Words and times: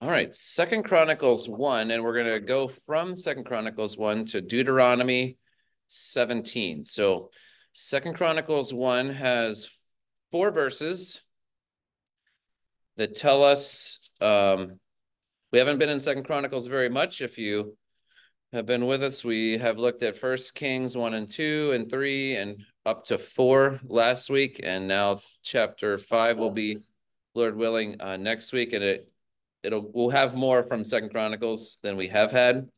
All 0.00 0.08
right, 0.08 0.32
Second 0.32 0.84
Chronicles 0.84 1.48
one, 1.48 1.90
and 1.90 2.04
we're 2.04 2.16
gonna 2.16 2.38
go 2.38 2.68
from 2.68 3.16
Second 3.16 3.46
Chronicles 3.46 3.98
one 3.98 4.26
to 4.26 4.40
Deuteronomy 4.40 5.38
seventeen. 5.88 6.84
So 6.84 7.30
Second 7.72 8.14
Chronicles 8.14 8.72
one 8.72 9.10
has 9.10 9.68
four 10.30 10.52
verses 10.52 11.20
that 12.96 13.16
tell 13.16 13.42
us 13.42 13.98
um, 14.20 14.78
we 15.50 15.58
haven't 15.58 15.80
been 15.80 15.88
in 15.88 15.98
Second 15.98 16.26
Chronicles 16.26 16.68
very 16.68 16.88
much. 16.88 17.20
If 17.20 17.36
you 17.36 17.76
have 18.52 18.66
been 18.66 18.86
with 18.86 19.02
us, 19.02 19.24
we 19.24 19.58
have 19.58 19.78
looked 19.78 20.04
at 20.04 20.16
First 20.16 20.54
Kings 20.54 20.96
one 20.96 21.14
and 21.14 21.28
two 21.28 21.72
and 21.74 21.90
three 21.90 22.36
and 22.36 22.62
up 22.86 23.06
to 23.06 23.18
four 23.18 23.80
last 23.82 24.30
week, 24.30 24.60
and 24.62 24.86
now 24.86 25.18
chapter 25.42 25.98
five 25.98 26.38
will 26.38 26.52
be, 26.52 26.78
Lord 27.34 27.56
willing, 27.56 28.00
uh, 28.00 28.16
next 28.16 28.52
week, 28.52 28.72
and 28.72 28.84
it 28.84 29.10
it'll 29.62 29.90
we'll 29.92 30.10
have 30.10 30.34
more 30.34 30.62
from 30.62 30.84
Second 30.84 31.10
Chronicles 31.10 31.78
than 31.82 31.96
we 31.96 32.08
have 32.08 32.30
had. 32.30 32.68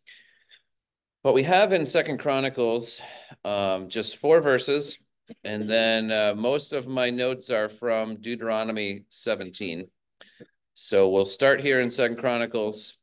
But 1.23 1.35
we 1.35 1.43
have 1.43 1.73
in 1.73 1.85
Second 1.85 2.19
Chronicles 2.19 3.01
um, 3.45 3.89
just 3.89 4.17
four 4.17 4.41
verses, 4.41 4.99
and 5.45 5.69
then 5.69 6.11
uh, 6.11 6.35
most 6.35 6.73
of 6.73 6.89
my 6.89 7.11
notes 7.11 7.51
are 7.51 7.69
from 7.69 8.21
Deuteronomy 8.21 9.05
17. 9.11 9.89
So 10.75 11.11
we'll 11.11 11.27
start 11.27 11.61
here 11.61 11.81
in 11.81 11.91
Second 11.91 12.19
Chronicles, 12.19 12.95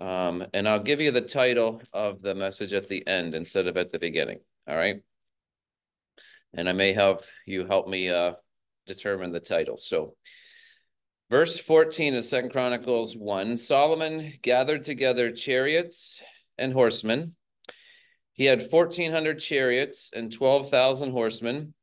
um, 0.00 0.44
and 0.52 0.68
I'll 0.68 0.82
give 0.82 1.00
you 1.00 1.12
the 1.12 1.20
title 1.20 1.82
of 1.92 2.20
the 2.20 2.34
message 2.34 2.72
at 2.72 2.88
the 2.88 3.06
end 3.06 3.34
instead 3.34 3.68
of 3.68 3.76
at 3.76 3.90
the 3.90 4.00
beginning. 4.00 4.40
All 4.68 4.76
right, 4.76 5.00
and 6.52 6.68
I 6.68 6.72
may 6.72 6.92
help 6.92 7.22
you 7.46 7.64
help 7.64 7.86
me 7.86 8.10
uh, 8.10 8.32
determine 8.86 9.30
the 9.30 9.40
title. 9.40 9.76
So. 9.76 10.14
Verse 11.30 11.58
14 11.58 12.14
of 12.14 12.24
Second 12.24 12.50
Chronicles 12.50 13.14
1 13.14 13.58
Solomon 13.58 14.32
gathered 14.40 14.82
together 14.82 15.30
chariots 15.30 16.22
and 16.56 16.72
horsemen. 16.72 17.34
He 18.32 18.46
had 18.46 18.70
1,400 18.70 19.38
chariots 19.38 20.10
and 20.14 20.32
12,000 20.32 21.10
horsemen, 21.10 21.74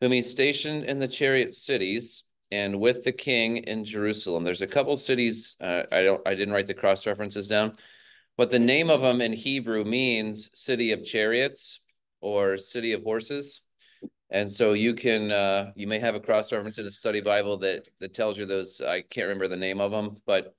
whom 0.00 0.12
he 0.12 0.20
stationed 0.20 0.84
in 0.84 0.98
the 0.98 1.08
chariot 1.08 1.54
cities 1.54 2.24
and 2.50 2.80
with 2.80 3.02
the 3.02 3.12
king 3.12 3.58
in 3.58 3.86
Jerusalem. 3.86 4.44
There's 4.44 4.60
a 4.60 4.66
couple 4.66 4.94
cities, 4.96 5.56
uh, 5.58 5.84
I 5.90 6.02
don't, 6.02 6.20
I 6.28 6.34
didn't 6.34 6.52
write 6.52 6.66
the 6.66 6.74
cross 6.74 7.06
references 7.06 7.48
down, 7.48 7.76
but 8.36 8.50
the 8.50 8.58
name 8.58 8.90
of 8.90 9.00
them 9.00 9.22
in 9.22 9.32
Hebrew 9.32 9.84
means 9.84 10.50
city 10.52 10.92
of 10.92 11.02
chariots 11.02 11.80
or 12.20 12.58
city 12.58 12.92
of 12.92 13.04
horses. 13.04 13.62
And 14.32 14.50
so 14.50 14.72
you 14.72 14.94
can, 14.94 15.30
uh, 15.30 15.72
you 15.76 15.86
may 15.86 15.98
have 15.98 16.14
a 16.14 16.20
cross 16.20 16.50
reference 16.52 16.78
in 16.78 16.86
a 16.86 16.90
study 16.90 17.20
Bible 17.20 17.58
that 17.58 17.86
that 18.00 18.14
tells 18.14 18.38
you 18.38 18.46
those. 18.46 18.80
I 18.80 19.02
can't 19.02 19.26
remember 19.26 19.46
the 19.46 19.56
name 19.56 19.78
of 19.78 19.90
them, 19.90 20.16
but 20.24 20.54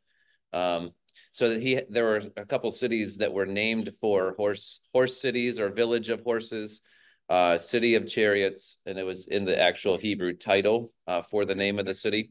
um, 0.54 0.92
so 1.32 1.50
that 1.50 1.62
he 1.62 1.82
there 1.90 2.04
were 2.04 2.22
a 2.38 2.46
couple 2.46 2.70
cities 2.70 3.18
that 3.18 3.34
were 3.34 3.48
named 3.48 3.90
for 4.00 4.36
horse 4.38 4.82
horse 4.94 5.20
cities 5.20 5.60
or 5.60 5.70
village 5.70 6.10
of 6.10 6.22
horses, 6.22 6.82
uh, 7.30 7.58
city 7.58 7.96
of 7.96 8.08
chariots, 8.08 8.78
and 8.86 9.00
it 9.00 9.04
was 9.04 9.28
in 9.28 9.44
the 9.44 9.60
actual 9.60 9.98
Hebrew 9.98 10.34
title 10.34 10.94
uh, 11.08 11.24
for 11.24 11.44
the 11.44 11.56
name 11.56 11.80
of 11.80 11.88
the 11.88 11.96
city. 11.96 12.30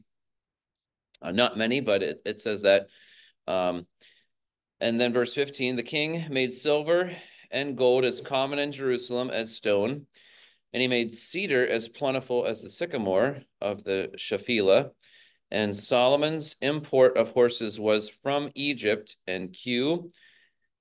Uh, 1.21 1.31
not 1.31 1.57
many, 1.57 1.81
but 1.81 2.01
it 2.03 2.21
it 2.23 2.39
says 2.39 2.61
that. 2.61 2.87
Um, 3.47 3.85
and 4.79 4.99
then 4.99 5.11
verse 5.11 5.33
15, 5.33 5.75
the 5.75 5.83
king 5.83 6.25
made 6.29 6.53
silver 6.53 7.11
and 7.51 7.77
gold 7.77 8.05
as 8.05 8.21
common 8.21 8.59
in 8.59 8.71
Jerusalem 8.71 9.29
as 9.29 9.53
stone 9.55 10.07
and 10.73 10.81
he 10.81 10.87
made 10.87 11.13
cedar 11.13 11.65
as 11.65 11.87
plentiful 11.87 12.45
as 12.45 12.61
the 12.61 12.69
sycamore 12.69 13.41
of 13.61 13.83
the 13.83 14.09
Shephelah. 14.17 14.91
And 15.51 15.75
Solomon's 15.75 16.55
import 16.61 17.15
of 17.15 17.29
horses 17.29 17.79
was 17.79 18.09
from 18.09 18.51
Egypt 18.55 19.15
and 19.27 19.53
Kue. 19.53 20.11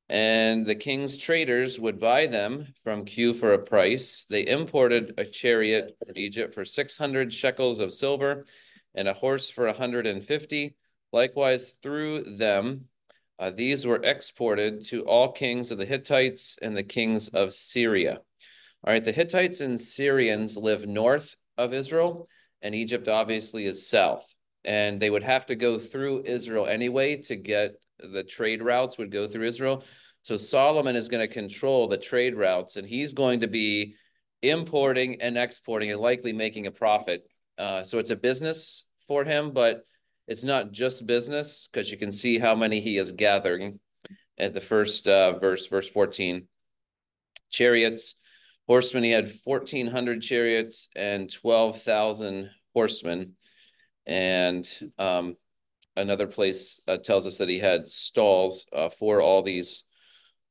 And 0.09 0.65
the 0.65 0.75
king's 0.75 1.19
traders 1.19 1.79
would 1.79 2.01
buy 2.01 2.27
them 2.27 2.72
from 2.83 3.05
Kue 3.05 3.34
for 3.34 3.53
a 3.53 3.62
price. 3.62 4.25
They 4.31 4.47
imported 4.47 5.15
a 5.19 5.25
chariot 5.25 5.97
from 5.99 6.16
Egypt 6.16 6.55
for 6.55 6.65
600 6.65 7.33
shekels 7.33 7.81
of 7.81 7.93
silver 7.93 8.47
and 8.95 9.09
a 9.09 9.15
horse 9.15 9.50
for 9.50 9.66
150. 9.66 10.75
Likewise, 11.12 11.75
through 11.83 12.37
them, 12.37 12.87
uh, 13.39 13.50
these 13.50 13.87
were 13.87 14.03
exported 14.03 14.84
to 14.87 15.05
all 15.05 15.33
kings 15.33 15.71
of 15.71 15.78
the 15.78 15.87
Hittites 15.87 16.59
and 16.62 16.77
the 16.77 16.83
kings 16.83 17.28
of 17.28 17.53
Syria. 17.53 18.21
All 18.84 18.93
right, 18.93 19.04
the 19.04 19.12
Hittites 19.12 19.60
and 19.60 19.81
Syrians 19.81 20.56
live 20.56 20.88
north 20.88 21.37
of 21.56 21.72
Israel, 21.72 22.28
and 22.62 22.75
Egypt 22.75 23.06
obviously 23.06 23.65
is 23.65 23.88
south. 23.88 24.34
And 24.65 25.00
they 25.00 25.09
would 25.09 25.22
have 25.22 25.47
to 25.47 25.54
go 25.54 25.78
through 25.78 26.25
Israel 26.25 26.66
anyway 26.66 27.22
to 27.22 27.37
get 27.37 27.76
the 28.00 28.25
trade 28.25 28.60
routes 28.60 28.98
would 28.98 29.12
go 29.12 29.28
through 29.28 29.47
Israel. 29.47 29.84
So 30.22 30.37
Solomon 30.37 30.97
is 30.97 31.09
going 31.09 31.21
to 31.21 31.32
control 31.32 31.87
the 31.87 31.97
trade 31.97 32.34
routes, 32.34 32.76
and 32.76 32.87
he's 32.87 33.12
going 33.12 33.41
to 33.41 33.47
be 33.47 33.94
importing 34.42 35.21
and 35.21 35.38
exporting 35.38 35.92
and 35.92 36.00
likely 36.00 36.32
making 36.32 36.66
a 36.66 36.72
profit. 36.72 37.25
Uh, 37.59 37.84
so 37.84 38.00
it's 38.00 38.10
a 38.10 38.16
business 38.16 38.84
for 39.06 39.25
him, 39.25 39.53
but 39.53 39.84
it's 40.26 40.42
not 40.42 40.72
just 40.72 41.06
business 41.06 41.69
because 41.71 41.88
you 41.88 41.98
can 41.98 42.10
see 42.10 42.38
how 42.38 42.56
many 42.56 42.81
he 42.81 42.97
is 42.97 43.12
gathering 43.12 43.78
at 44.38 44.54
the 44.54 44.60
first 44.60 45.06
uh, 45.06 45.38
verse, 45.38 45.69
verse 45.69 45.88
14. 45.88 46.48
Chariots, 47.50 48.16
horsemen. 48.72 49.05
He 49.05 49.10
had 49.10 49.31
1,400 49.44 50.22
chariots 50.22 50.88
and 50.97 51.31
12,000 51.31 52.49
horsemen. 52.72 53.34
And 54.06 54.66
um, 54.99 55.37
another 55.94 56.27
place 56.27 56.81
uh, 56.88 56.97
tells 56.97 57.27
us 57.27 57.37
that 57.37 57.50
he 57.50 57.59
had 57.59 57.87
stalls 57.87 58.65
uh, 58.72 58.88
for 58.88 59.21
all 59.21 59.43
these 59.43 59.84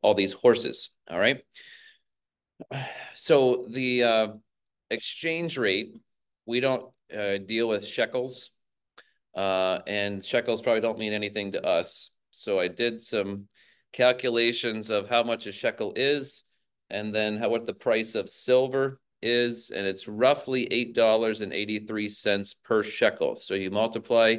all 0.03 0.13
these 0.13 0.33
horses. 0.33 0.95
All 1.09 1.17
right. 1.17 1.41
So 3.15 3.65
the 3.67 4.03
uh, 4.03 4.27
exchange 4.91 5.57
rate, 5.57 5.95
we 6.45 6.59
don't 6.59 6.85
uh, 7.11 7.37
deal 7.37 7.67
with 7.67 7.87
shekels, 7.87 8.51
uh, 9.35 9.79
and 9.87 10.23
shekels 10.23 10.61
probably 10.61 10.81
don't 10.81 10.99
mean 10.99 11.13
anything 11.13 11.53
to 11.53 11.65
us. 11.65 12.11
So 12.29 12.59
I 12.59 12.67
did 12.67 13.01
some 13.01 13.47
calculations 13.93 14.91
of 14.91 15.09
how 15.09 15.23
much 15.23 15.47
a 15.47 15.51
shekel 15.51 15.93
is 15.95 16.43
and 16.91 17.15
then 17.15 17.37
how, 17.37 17.49
what 17.49 17.65
the 17.65 17.73
price 17.73 18.13
of 18.15 18.29
silver 18.29 18.99
is, 19.21 19.71
and 19.71 19.87
it's 19.87 20.07
roughly 20.07 20.67
$8.83 20.95 22.55
per 22.63 22.83
shekel. 22.83 23.35
So 23.35 23.53
you 23.53 23.71
multiply 23.71 24.37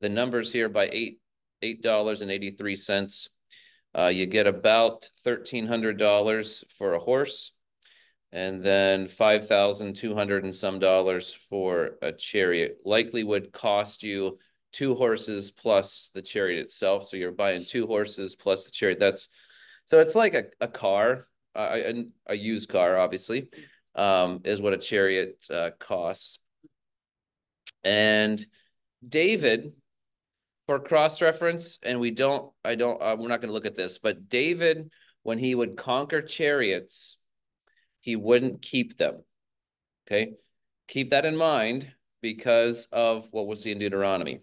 the 0.00 0.08
numbers 0.08 0.52
here 0.52 0.68
by 0.68 0.88
eight 0.92 1.18
$8.83. 1.62 3.28
Uh, 3.96 4.06
you 4.06 4.26
get 4.26 4.46
about 4.46 5.08
$1,300 5.26 6.64
for 6.76 6.92
a 6.92 6.98
horse, 7.00 7.52
and 8.30 8.62
then 8.62 9.08
5,200 9.08 10.44
and 10.44 10.54
some 10.54 10.78
dollars 10.78 11.32
for 11.32 11.92
a 12.02 12.12
chariot. 12.12 12.82
Likely 12.84 13.24
would 13.24 13.50
cost 13.50 14.02
you 14.02 14.38
two 14.72 14.94
horses 14.94 15.50
plus 15.50 16.10
the 16.14 16.22
chariot 16.22 16.60
itself. 16.60 17.06
So 17.06 17.16
you're 17.16 17.32
buying 17.32 17.64
two 17.64 17.86
horses 17.86 18.34
plus 18.36 18.66
the 18.66 18.70
chariot. 18.70 19.00
That's 19.00 19.28
so 19.86 20.00
it's 20.00 20.14
like 20.14 20.34
a, 20.34 20.44
a 20.60 20.68
car 20.68 21.26
a, 21.58 22.04
a 22.26 22.34
used 22.34 22.68
car, 22.68 22.98
obviously, 22.98 23.48
um, 23.94 24.40
is 24.44 24.60
what 24.60 24.72
a 24.72 24.78
chariot 24.78 25.44
uh, 25.50 25.70
costs. 25.78 26.38
And 27.84 28.44
David, 29.06 29.72
for 30.66 30.78
cross 30.78 31.22
reference, 31.22 31.78
and 31.82 32.00
we 32.00 32.10
don't, 32.10 32.52
I 32.64 32.74
don't, 32.74 33.00
uh, 33.00 33.16
we're 33.18 33.28
not 33.28 33.40
going 33.40 33.48
to 33.48 33.54
look 33.54 33.66
at 33.66 33.74
this, 33.74 33.98
but 33.98 34.28
David, 34.28 34.90
when 35.22 35.38
he 35.38 35.54
would 35.54 35.76
conquer 35.76 36.22
chariots, 36.22 37.16
he 38.00 38.16
wouldn't 38.16 38.62
keep 38.62 38.96
them. 38.96 39.22
Okay. 40.06 40.32
Keep 40.88 41.10
that 41.10 41.26
in 41.26 41.36
mind 41.36 41.92
because 42.22 42.88
of 42.92 43.28
what 43.30 43.46
we'll 43.46 43.56
see 43.56 43.72
in 43.72 43.78
Deuteronomy. 43.78 44.40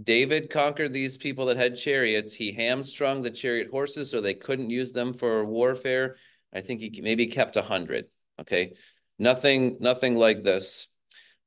David 0.00 0.50
conquered 0.50 0.92
these 0.92 1.16
people 1.16 1.46
that 1.46 1.56
had 1.56 1.76
chariots. 1.76 2.32
He 2.32 2.52
hamstrung 2.52 3.22
the 3.22 3.30
chariot 3.30 3.68
horses 3.70 4.10
so 4.10 4.20
they 4.20 4.34
couldn't 4.34 4.70
use 4.70 4.92
them 4.92 5.14
for 5.14 5.44
warfare. 5.44 6.16
I 6.52 6.60
think 6.60 6.80
he 6.80 7.00
maybe 7.02 7.26
kept 7.26 7.56
a 7.56 7.62
hundred. 7.62 8.06
Okay, 8.40 8.74
nothing, 9.18 9.76
nothing 9.80 10.16
like 10.16 10.42
this. 10.42 10.88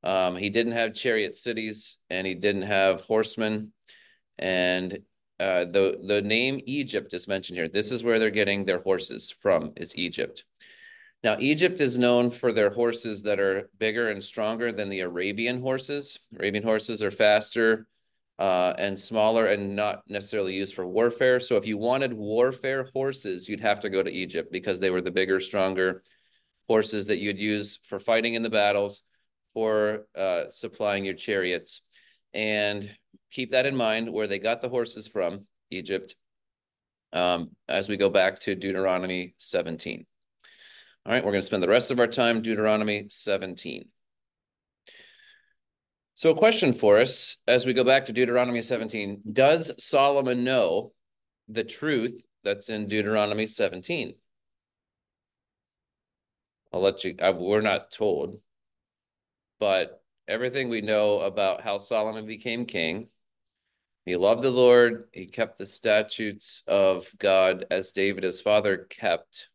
Um, 0.04 0.36
he 0.36 0.50
didn't 0.50 0.74
have 0.74 0.94
chariot 0.94 1.36
cities, 1.36 1.98
and 2.10 2.28
he 2.28 2.36
didn't 2.36 2.64
have 2.64 3.02
horsemen, 3.02 3.74
and 4.38 5.00
uh, 5.40 5.66
the 5.66 6.00
the 6.06 6.22
name 6.22 6.62
Egypt 6.66 7.14
is 7.14 7.28
mentioned 7.28 7.58
here. 7.58 7.70
This 7.70 7.92
is 7.92 8.04
where 8.04 8.20
they're 8.20 8.30
getting 8.30 8.66
their 8.66 8.82
horses 8.82 9.34
from. 9.42 9.74
Is 9.78 9.96
Egypt. 9.96 10.44
Now, 11.24 11.38
Egypt 11.40 11.80
is 11.80 11.98
known 11.98 12.32
for 12.32 12.52
their 12.52 12.70
horses 12.70 13.24
that 13.24 13.40
are 13.40 13.70
bigger 13.80 14.10
and 14.10 14.22
stronger 14.22 14.74
than 14.74 14.90
the 14.90 15.00
Arabian 15.00 15.62
horses. 15.62 16.20
Arabian 16.38 16.66
horses 16.66 17.02
are 17.02 17.12
faster, 17.12 17.88
uh, 18.40 18.74
and 18.78 18.98
smaller 18.98 19.46
and 19.46 19.76
not 19.76 20.04
necessarily 20.08 20.54
used 20.54 20.74
for 20.74 20.86
warfare. 20.86 21.40
So 21.40 21.58
if 21.58 21.68
you 21.68 21.78
wanted 21.78 22.14
warfare 22.14 22.90
horses, 22.94 23.48
you'd 23.48 23.62
have 23.62 23.82
to 23.82 23.90
go 23.90 24.02
to 24.02 24.12
Egypt 24.12 24.52
because 24.52 24.80
they 24.80 24.90
were 24.90 25.02
the 25.02 25.12
bigger, 25.12 25.40
stronger 25.40 26.04
horses 26.68 27.08
that 27.08 27.20
you'd 27.20 27.40
use 27.40 27.80
for 27.88 28.00
fighting 28.00 28.34
in 28.34 28.44
the 28.44 28.50
battles, 28.50 29.04
for 29.54 30.08
uh, 30.18 30.46
supplying 30.50 31.06
your 31.06 31.14
chariots. 31.14 31.82
And 32.34 32.90
keep 33.32 33.52
that 33.52 33.66
in 33.66 33.76
mind 33.76 34.12
where 34.12 34.28
they 34.28 34.40
got 34.40 34.62
the 34.62 34.70
horses 34.70 35.08
from, 35.08 35.46
Egypt, 35.70 36.16
um, 37.12 37.52
as 37.68 37.88
we 37.88 37.98
go 37.98 38.10
back 38.10 38.40
to 38.42 38.56
Deuteronomy 38.56 39.36
17. 39.38 40.06
All 41.06 41.14
right, 41.14 41.24
we're 41.24 41.32
going 41.32 41.42
to 41.42 41.46
spend 41.46 41.62
the 41.62 41.68
rest 41.68 41.92
of 41.92 42.00
our 42.00 42.08
time 42.08 42.42
Deuteronomy 42.42 43.08
17. 43.10 43.90
So 46.16 46.30
a 46.30 46.36
question 46.36 46.74
for 46.74 47.00
us 47.00 47.38
as 47.48 47.66
we 47.66 47.74
go 47.74 47.84
back 47.84 48.06
to 48.06 48.14
Deuteronomy 48.14 48.62
17, 48.62 49.24
does 49.32 49.72
Solomon 49.84 50.44
know 50.44 50.94
the 51.48 51.64
truth 51.64 52.24
that's 52.44 52.70
in 52.70 52.88
Deuteronomy 52.88 53.48
17? 53.48 54.14
I'll 56.72 56.82
let 56.82 57.04
you, 57.04 57.16
I, 57.22 57.32
we're 57.32 57.62
not 57.62 57.92
told, 57.92 58.40
but 59.60 60.04
everything 60.28 60.70
we 60.70 60.82
know 60.82 61.20
about 61.20 61.62
how 61.62 61.80
Solomon 61.80 62.28
became 62.28 62.66
king, 62.66 63.10
he 64.06 64.16
loved 64.16 64.42
the 64.42 64.52
Lord, 64.52 65.06
he 65.12 65.26
kept 65.26 65.58
the 65.58 65.66
statutes 65.66 66.62
of 66.68 67.10
God 67.18 67.66
as 67.72 67.92
David, 67.92 68.24
his 68.24 68.42
father, 68.42 68.78
kept. 68.90 69.50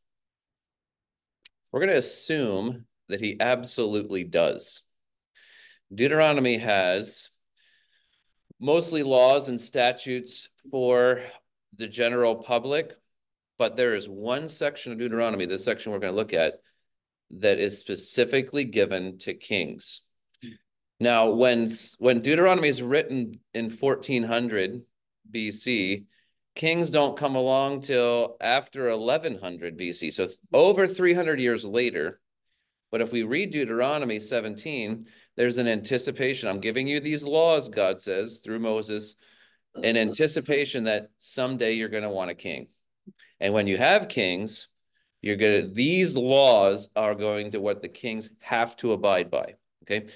We're 1.71 1.81
going 1.81 1.91
to 1.91 1.99
assume 1.99 2.87
that 3.09 3.21
he 3.21 3.37
absolutely 3.39 4.25
does. 4.25 4.83
Deuteronomy 5.95 6.59
has 6.59 7.31
mostly 8.61 9.03
laws 9.03 9.49
and 9.49 9.61
statutes 9.61 10.49
for 10.71 11.23
the 11.77 11.89
general 11.89 12.37
public, 12.37 12.95
but 13.59 13.77
there 13.77 13.95
is 13.95 14.09
one 14.09 14.49
section 14.49 14.93
of 14.93 14.99
Deuteronomy, 14.99 15.47
this 15.47 15.65
section 15.65 15.93
we're 15.93 15.99
going 15.99 16.13
to 16.13 16.17
look 16.17 16.35
at, 16.35 16.61
that 17.31 17.59
is 17.59 17.79
specifically 17.79 18.65
given 18.65 19.19
to 19.19 19.35
kings. 19.35 20.03
Now, 21.01 21.31
when 21.31 21.69
when 21.99 22.23
Deuteronomy 22.23 22.69
is 22.69 22.83
written 22.83 23.41
in 23.55 23.71
1400 23.71 24.83
BC, 25.33 26.05
kings 26.55 26.91
don't 26.91 27.17
come 27.17 27.37
along 27.37 27.83
till 27.83 28.37
after 28.41 28.91
1100 28.91 29.79
BC. 29.79 30.13
So 30.13 30.29
over 30.53 30.87
300 30.87 31.39
years 31.41 31.65
later. 31.65 32.21
But 32.91 33.01
if 33.01 33.13
we 33.13 33.23
read 33.23 33.53
Deuteronomy 33.53 34.19
17, 34.19 35.07
there's 35.39 35.57
an 35.59 35.69
anticipation. 35.69 36.49
I'm 36.49 36.59
giving 36.59 36.89
you 36.89 36.99
these 36.99 37.23
laws, 37.23 37.69
God 37.69 38.03
says 38.03 38.41
through 38.45 38.59
Moses, 38.59 39.15
an 39.77 39.97
anticipation 39.97 40.85
that 40.85 41.11
someday 41.19 41.75
you're 41.75 41.89
going 41.89 42.03
to 42.03 42.11
want 42.11 42.33
a 42.33 42.35
king. 42.35 42.67
And 43.39 43.55
when 43.55 43.69
you 43.69 43.77
have 43.77 44.09
kings, 44.09 44.67
you're 45.23 45.37
going 45.37 45.63
to, 45.63 45.69
these 45.69 46.17
laws 46.17 46.89
are 46.97 47.15
going 47.15 47.53
to 47.53 47.61
what 47.61 47.83
the 47.83 47.89
kings 47.89 48.31
have 48.41 48.77
to 48.79 48.91
abide 48.91 49.31
by. 49.31 49.55
Okay. 49.85 50.09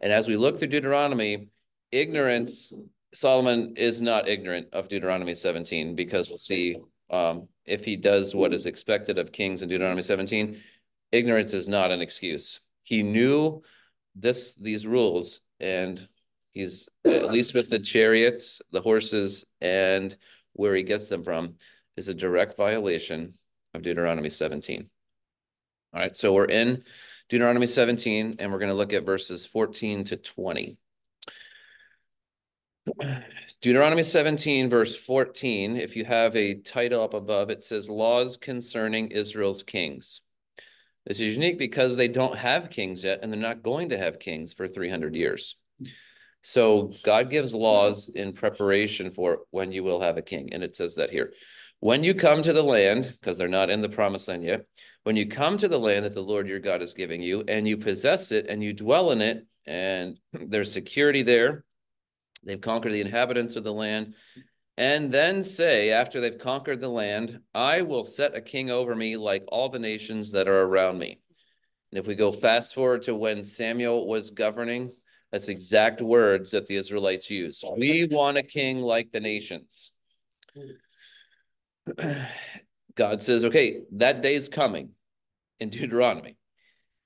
And 0.00 0.12
as 0.14 0.26
we 0.26 0.38
look 0.38 0.58
through 0.58 0.68
Deuteronomy, 0.68 1.48
ignorance, 1.92 2.72
Solomon 3.12 3.74
is 3.76 4.00
not 4.00 4.28
ignorant 4.28 4.68
of 4.72 4.88
Deuteronomy 4.88 5.34
17 5.34 5.94
because 5.94 6.30
we'll 6.30 6.38
see 6.38 6.78
um, 7.10 7.48
if 7.66 7.84
he 7.84 7.96
does 7.96 8.34
what 8.34 8.54
is 8.54 8.64
expected 8.64 9.18
of 9.18 9.30
kings 9.30 9.60
in 9.60 9.68
Deuteronomy 9.68 10.00
17, 10.00 10.58
ignorance 11.12 11.52
is 11.52 11.68
not 11.68 11.90
an 11.90 12.00
excuse. 12.00 12.60
He 12.82 13.02
knew 13.02 13.62
this 14.14 14.54
these 14.54 14.86
rules 14.86 15.40
and 15.60 16.08
he's 16.52 16.88
at 17.04 17.30
least 17.30 17.54
with 17.54 17.70
the 17.70 17.78
chariots, 17.78 18.60
the 18.70 18.80
horses, 18.80 19.46
and 19.60 20.16
where 20.52 20.74
he 20.74 20.82
gets 20.82 21.08
them 21.08 21.22
from 21.22 21.54
is 21.96 22.08
a 22.08 22.14
direct 22.14 22.56
violation 22.56 23.34
of 23.74 23.82
Deuteronomy 23.82 24.30
17. 24.30 24.88
All 25.92 26.00
right, 26.00 26.16
so 26.16 26.32
we're 26.32 26.44
in 26.44 26.82
Deuteronomy 27.28 27.66
17, 27.66 28.36
and 28.38 28.52
we're 28.52 28.58
going 28.58 28.70
to 28.70 28.76
look 28.76 28.92
at 28.92 29.04
verses 29.04 29.46
14 29.46 30.04
to 30.04 30.16
20. 30.16 30.76
Deuteronomy 33.60 34.02
17, 34.02 34.70
verse 34.70 34.96
14, 34.96 35.76
if 35.76 35.96
you 35.96 36.04
have 36.04 36.34
a 36.34 36.54
title 36.54 37.02
up 37.02 37.14
above, 37.14 37.50
it 37.50 37.62
says 37.62 37.90
Laws 37.90 38.36
Concerning 38.36 39.10
Israel's 39.10 39.62
Kings. 39.62 40.22
This 41.06 41.20
is 41.20 41.34
unique 41.34 41.58
because 41.58 41.96
they 41.96 42.08
don't 42.08 42.36
have 42.36 42.70
kings 42.70 43.04
yet, 43.04 43.20
and 43.22 43.32
they're 43.32 43.40
not 43.40 43.62
going 43.62 43.88
to 43.90 43.98
have 43.98 44.18
kings 44.18 44.52
for 44.52 44.68
300 44.68 45.14
years. 45.14 45.56
So 46.42 46.92
God 47.02 47.30
gives 47.30 47.54
laws 47.54 48.08
in 48.08 48.32
preparation 48.32 49.10
for 49.10 49.40
when 49.50 49.72
you 49.72 49.82
will 49.84 50.00
have 50.00 50.16
a 50.16 50.22
king. 50.22 50.52
And 50.52 50.62
it 50.62 50.74
says 50.74 50.94
that 50.96 51.10
here. 51.10 51.32
When 51.80 52.04
you 52.04 52.14
come 52.14 52.42
to 52.42 52.52
the 52.52 52.62
land, 52.62 53.14
because 53.18 53.38
they're 53.38 53.48
not 53.48 53.70
in 53.70 53.80
the 53.80 53.88
promised 53.88 54.28
land 54.28 54.44
yet, 54.44 54.66
when 55.04 55.16
you 55.16 55.26
come 55.26 55.56
to 55.58 55.68
the 55.68 55.78
land 55.78 56.04
that 56.04 56.14
the 56.14 56.20
Lord 56.20 56.46
your 56.46 56.60
God 56.60 56.82
is 56.82 56.92
giving 56.92 57.22
you, 57.22 57.42
and 57.48 57.66
you 57.66 57.78
possess 57.78 58.32
it 58.32 58.46
and 58.48 58.62
you 58.62 58.74
dwell 58.74 59.10
in 59.10 59.22
it, 59.22 59.46
and 59.66 60.18
there's 60.32 60.72
security 60.72 61.22
there, 61.22 61.64
they've 62.44 62.60
conquered 62.60 62.92
the 62.92 63.00
inhabitants 63.00 63.56
of 63.56 63.64
the 63.64 63.72
land, 63.72 64.14
and 64.80 65.12
then 65.12 65.44
say, 65.44 65.90
after 65.90 66.22
they've 66.22 66.38
conquered 66.38 66.80
the 66.80 66.88
land, 66.88 67.40
I 67.54 67.82
will 67.82 68.02
set 68.02 68.34
a 68.34 68.40
king 68.40 68.70
over 68.70 68.94
me 68.94 69.18
like 69.18 69.44
all 69.48 69.68
the 69.68 69.78
nations 69.78 70.32
that 70.32 70.48
are 70.48 70.62
around 70.62 70.98
me. 70.98 71.20
And 71.92 71.98
if 71.98 72.06
we 72.06 72.14
go 72.14 72.32
fast 72.32 72.74
forward 72.74 73.02
to 73.02 73.14
when 73.14 73.44
Samuel 73.44 74.08
was 74.08 74.30
governing, 74.30 74.90
that's 75.30 75.48
exact 75.48 76.00
words 76.00 76.52
that 76.52 76.64
the 76.64 76.76
Israelites 76.76 77.28
use. 77.28 77.62
We 77.76 78.08
want 78.10 78.38
a 78.38 78.42
king 78.42 78.80
like 78.80 79.12
the 79.12 79.20
nations. 79.20 79.90
God 82.94 83.20
says, 83.20 83.44
okay, 83.44 83.82
that 83.96 84.22
day's 84.22 84.48
coming 84.48 84.92
in 85.58 85.68
Deuteronomy 85.68 86.38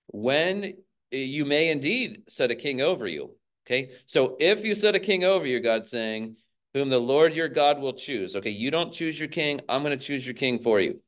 when 0.07 0.75
you 1.11 1.45
may 1.45 1.71
indeed 1.71 2.23
set 2.29 2.53
a 2.53 2.55
king 2.55 2.81
over 2.81 3.09
you. 3.09 3.35
Okay, 3.67 3.91
so 4.07 4.37
if 4.39 4.65
you 4.65 4.77
set 4.77 4.95
a 4.95 5.01
king 5.01 5.25
over 5.25 5.45
you, 5.45 5.59
God's 5.59 5.91
saying, 5.91 6.37
whom 6.75 6.89
the 6.89 6.99
Lord 6.99 7.35
your 7.35 7.49
God 7.49 7.81
will 7.81 7.93
choose. 7.93 8.35
Okay, 8.37 8.51
you 8.51 8.71
don't 8.71 8.93
choose 8.93 9.19
your 9.19 9.29
king, 9.29 9.61
I'm 9.69 9.83
going 9.83 9.97
to 9.97 10.05
choose 10.05 10.27
your 10.27 10.35
king 10.35 10.59
for 10.59 10.81
you. 10.81 11.01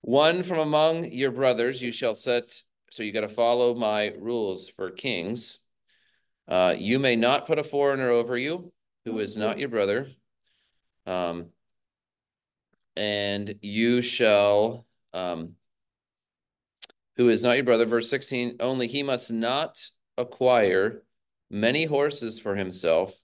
One 0.00 0.42
from 0.42 0.58
among 0.58 1.12
your 1.12 1.30
brothers 1.30 1.80
you 1.80 1.92
shall 1.92 2.14
set, 2.14 2.62
so 2.90 3.02
you 3.02 3.12
got 3.12 3.20
to 3.20 3.28
follow 3.28 3.74
my 3.74 4.14
rules 4.18 4.70
for 4.70 4.90
kings. 4.90 5.58
Uh, 6.48 6.74
you 6.76 6.98
may 6.98 7.16
not 7.16 7.46
put 7.46 7.58
a 7.58 7.62
foreigner 7.62 8.10
over 8.10 8.36
you 8.36 8.72
who 9.04 9.18
is 9.18 9.36
not 9.36 9.58
your 9.58 9.68
brother. 9.68 10.06
Um, 11.06 11.50
and 12.96 13.54
you 13.60 14.00
shall, 14.00 14.86
um, 15.12 15.52
who 17.16 17.28
is 17.28 17.44
not 17.44 17.56
your 17.56 17.64
brother, 17.64 17.84
verse 17.84 18.08
16, 18.08 18.56
only 18.60 18.88
he 18.88 19.02
must 19.02 19.30
not 19.30 19.78
acquire 20.16 21.02
many 21.50 21.84
horses 21.84 22.40
for 22.40 22.56
himself 22.56 23.19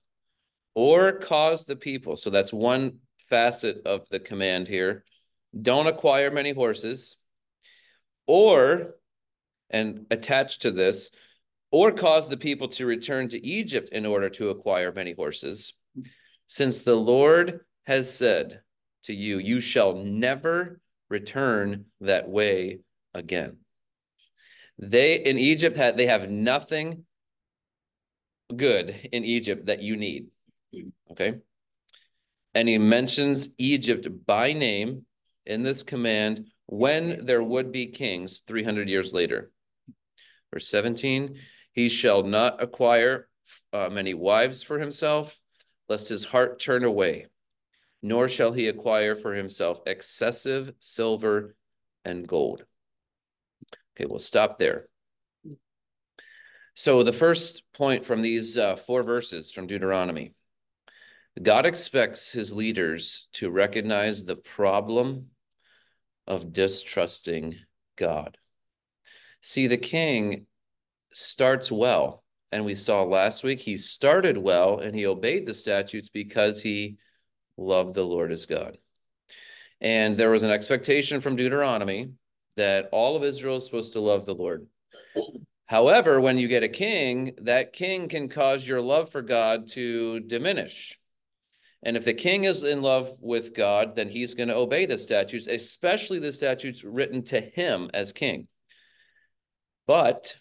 or 0.77 1.13
cause 1.13 1.65
the 1.65 1.75
people. 1.75 2.17
So 2.17 2.29
that's 2.29 2.53
one 2.53 2.99
facet 3.31 3.79
of 3.87 4.07
the 4.11 4.21
command 4.21 4.69
here. 4.69 5.05
Don't 5.61 5.87
acquire 5.87 6.31
many 6.31 6.53
horses 6.53 7.17
or, 8.27 8.95
and 9.71 10.05
attached 10.11 10.63
to 10.63 10.71
this, 10.71 11.11
or 11.73 11.93
cause 11.93 12.29
the 12.29 12.37
people 12.37 12.69
to 12.69 12.85
return 12.85 13.29
to 13.31 13.45
Egypt 13.45 13.89
in 13.89 14.05
order 14.05 14.29
to 14.29 14.51
acquire 14.51 14.93
many 14.93 15.15
horses, 15.15 15.73
since 16.47 16.83
the 16.83 16.95
Lord 16.95 17.61
has 17.87 18.15
said 18.15 18.61
to 19.05 19.15
you, 19.15 19.39
You 19.39 19.61
shall 19.61 19.95
never 19.95 20.81
return 21.09 21.87
that 22.03 22.29
way 22.29 22.81
again. 23.15 23.59
They 24.79 25.15
in 25.15 25.39
Egypt 25.39 25.77
had 25.77 25.97
they 25.97 26.07
have 26.07 26.29
nothing 26.29 27.05
good 28.55 29.09
in 29.11 29.25
Egypt 29.25 29.67
that 29.67 29.81
you 29.81 29.97
need. 29.97 30.27
Okay. 31.11 31.35
And 32.55 32.69
he 32.69 32.79
mentions 32.79 33.49
Egypt 33.59 34.09
by 34.27 34.53
name 34.53 35.05
in 35.45 35.63
this 35.63 35.83
command 35.83 36.49
when 36.67 37.25
there 37.25 37.43
would 37.43 37.71
be 37.71 37.87
kings 37.87 38.41
300 38.47 38.89
years 38.89 39.13
later. 39.13 39.51
Verse 40.53 40.69
17 40.69 41.37
he 41.77 41.91
shall 41.91 42.23
not 42.23 42.63
acquire 42.63 43.29
uh, 43.73 43.91
many 43.91 44.15
wives 44.15 44.63
for 44.63 44.79
himself, 44.79 45.39
lest 45.91 46.09
his 46.09 46.25
heart 46.25 46.59
turn 46.59 46.85
away, 46.85 47.27
nor 48.03 48.29
shall 48.29 48.53
he 48.53 48.67
acquire 48.67 49.15
for 49.15 49.35
himself 49.35 49.81
excessive 49.87 50.73
silver 50.81 51.55
and 52.03 52.27
gold. 52.27 52.65
Okay, 53.95 54.07
we'll 54.09 54.19
stop 54.19 54.59
there. 54.59 54.89
So 56.75 57.03
the 57.03 57.13
first 57.13 57.63
point 57.75 58.07
from 58.07 58.23
these 58.23 58.57
uh, 58.57 58.77
four 58.77 59.03
verses 59.03 59.53
from 59.53 59.67
Deuteronomy, 59.67 60.33
God 61.43 61.67
expects 61.67 62.33
his 62.33 62.53
leaders 62.53 63.29
to 63.35 63.51
recognize 63.51 64.25
the 64.25 64.37
problem 64.37 65.27
of 66.27 66.53
distrusting 66.53 67.57
God. 67.97 68.39
See, 69.41 69.67
the 69.67 69.77
king 69.77 70.47
starts 71.13 71.71
well. 71.71 72.23
And 72.53 72.65
we 72.65 72.75
saw 72.75 73.03
last 73.03 73.43
week 73.43 73.61
he 73.61 73.77
started 73.77 74.39
well 74.39 74.79
and 74.79 74.95
he 74.95 75.07
obeyed 75.07 75.47
the 75.47 75.55
statutes 75.55 76.09
because 76.09 76.63
he 76.63 76.97
loved 77.57 77.95
the 77.95 78.05
Lord 78.05 78.33
as 78.33 78.47
God. 78.47 78.79
And 79.81 80.17
there 80.17 80.31
was 80.31 80.43
an 80.43 80.51
expectation 80.51 81.21
from 81.21 81.37
Deuteronomy 81.37 82.13
that 82.57 82.89
all 82.93 83.17
of 83.17 83.25
Israel 83.25 83.57
is 83.57 83.65
supposed 83.65 83.93
to 83.93 84.01
love 84.01 84.25
the 84.25 84.35
Lord. 84.35 84.67
However, 85.67 86.21
when 86.21 86.39
you 86.39 86.49
get 86.49 86.63
a 86.63 86.69
king, 86.69 87.35
that 87.43 87.73
king 87.73 88.09
can 88.09 88.29
cause 88.29 88.67
your 88.67 88.81
love 88.81 89.11
for 89.11 89.23
God 89.23 89.69
to 89.69 90.21
diminish. 90.21 90.99
And 91.87 91.97
if 91.97 92.05
the 92.05 92.15
king 92.15 92.45
is 92.45 92.65
in 92.65 92.83
love 92.83 93.17
with 93.21 93.55
God, 93.55 93.95
then 93.95 94.09
he's 94.09 94.35
going 94.35 94.49
to 94.49 94.57
obey 94.57 94.87
the 94.87 94.99
statutes, 94.99 95.47
especially 95.47 96.19
the 96.19 96.33
statutes 96.33 96.83
written 96.83 97.23
to 97.27 97.41
him 97.41 97.91
as 97.95 98.13
king. 98.13 98.49
But 99.87 100.37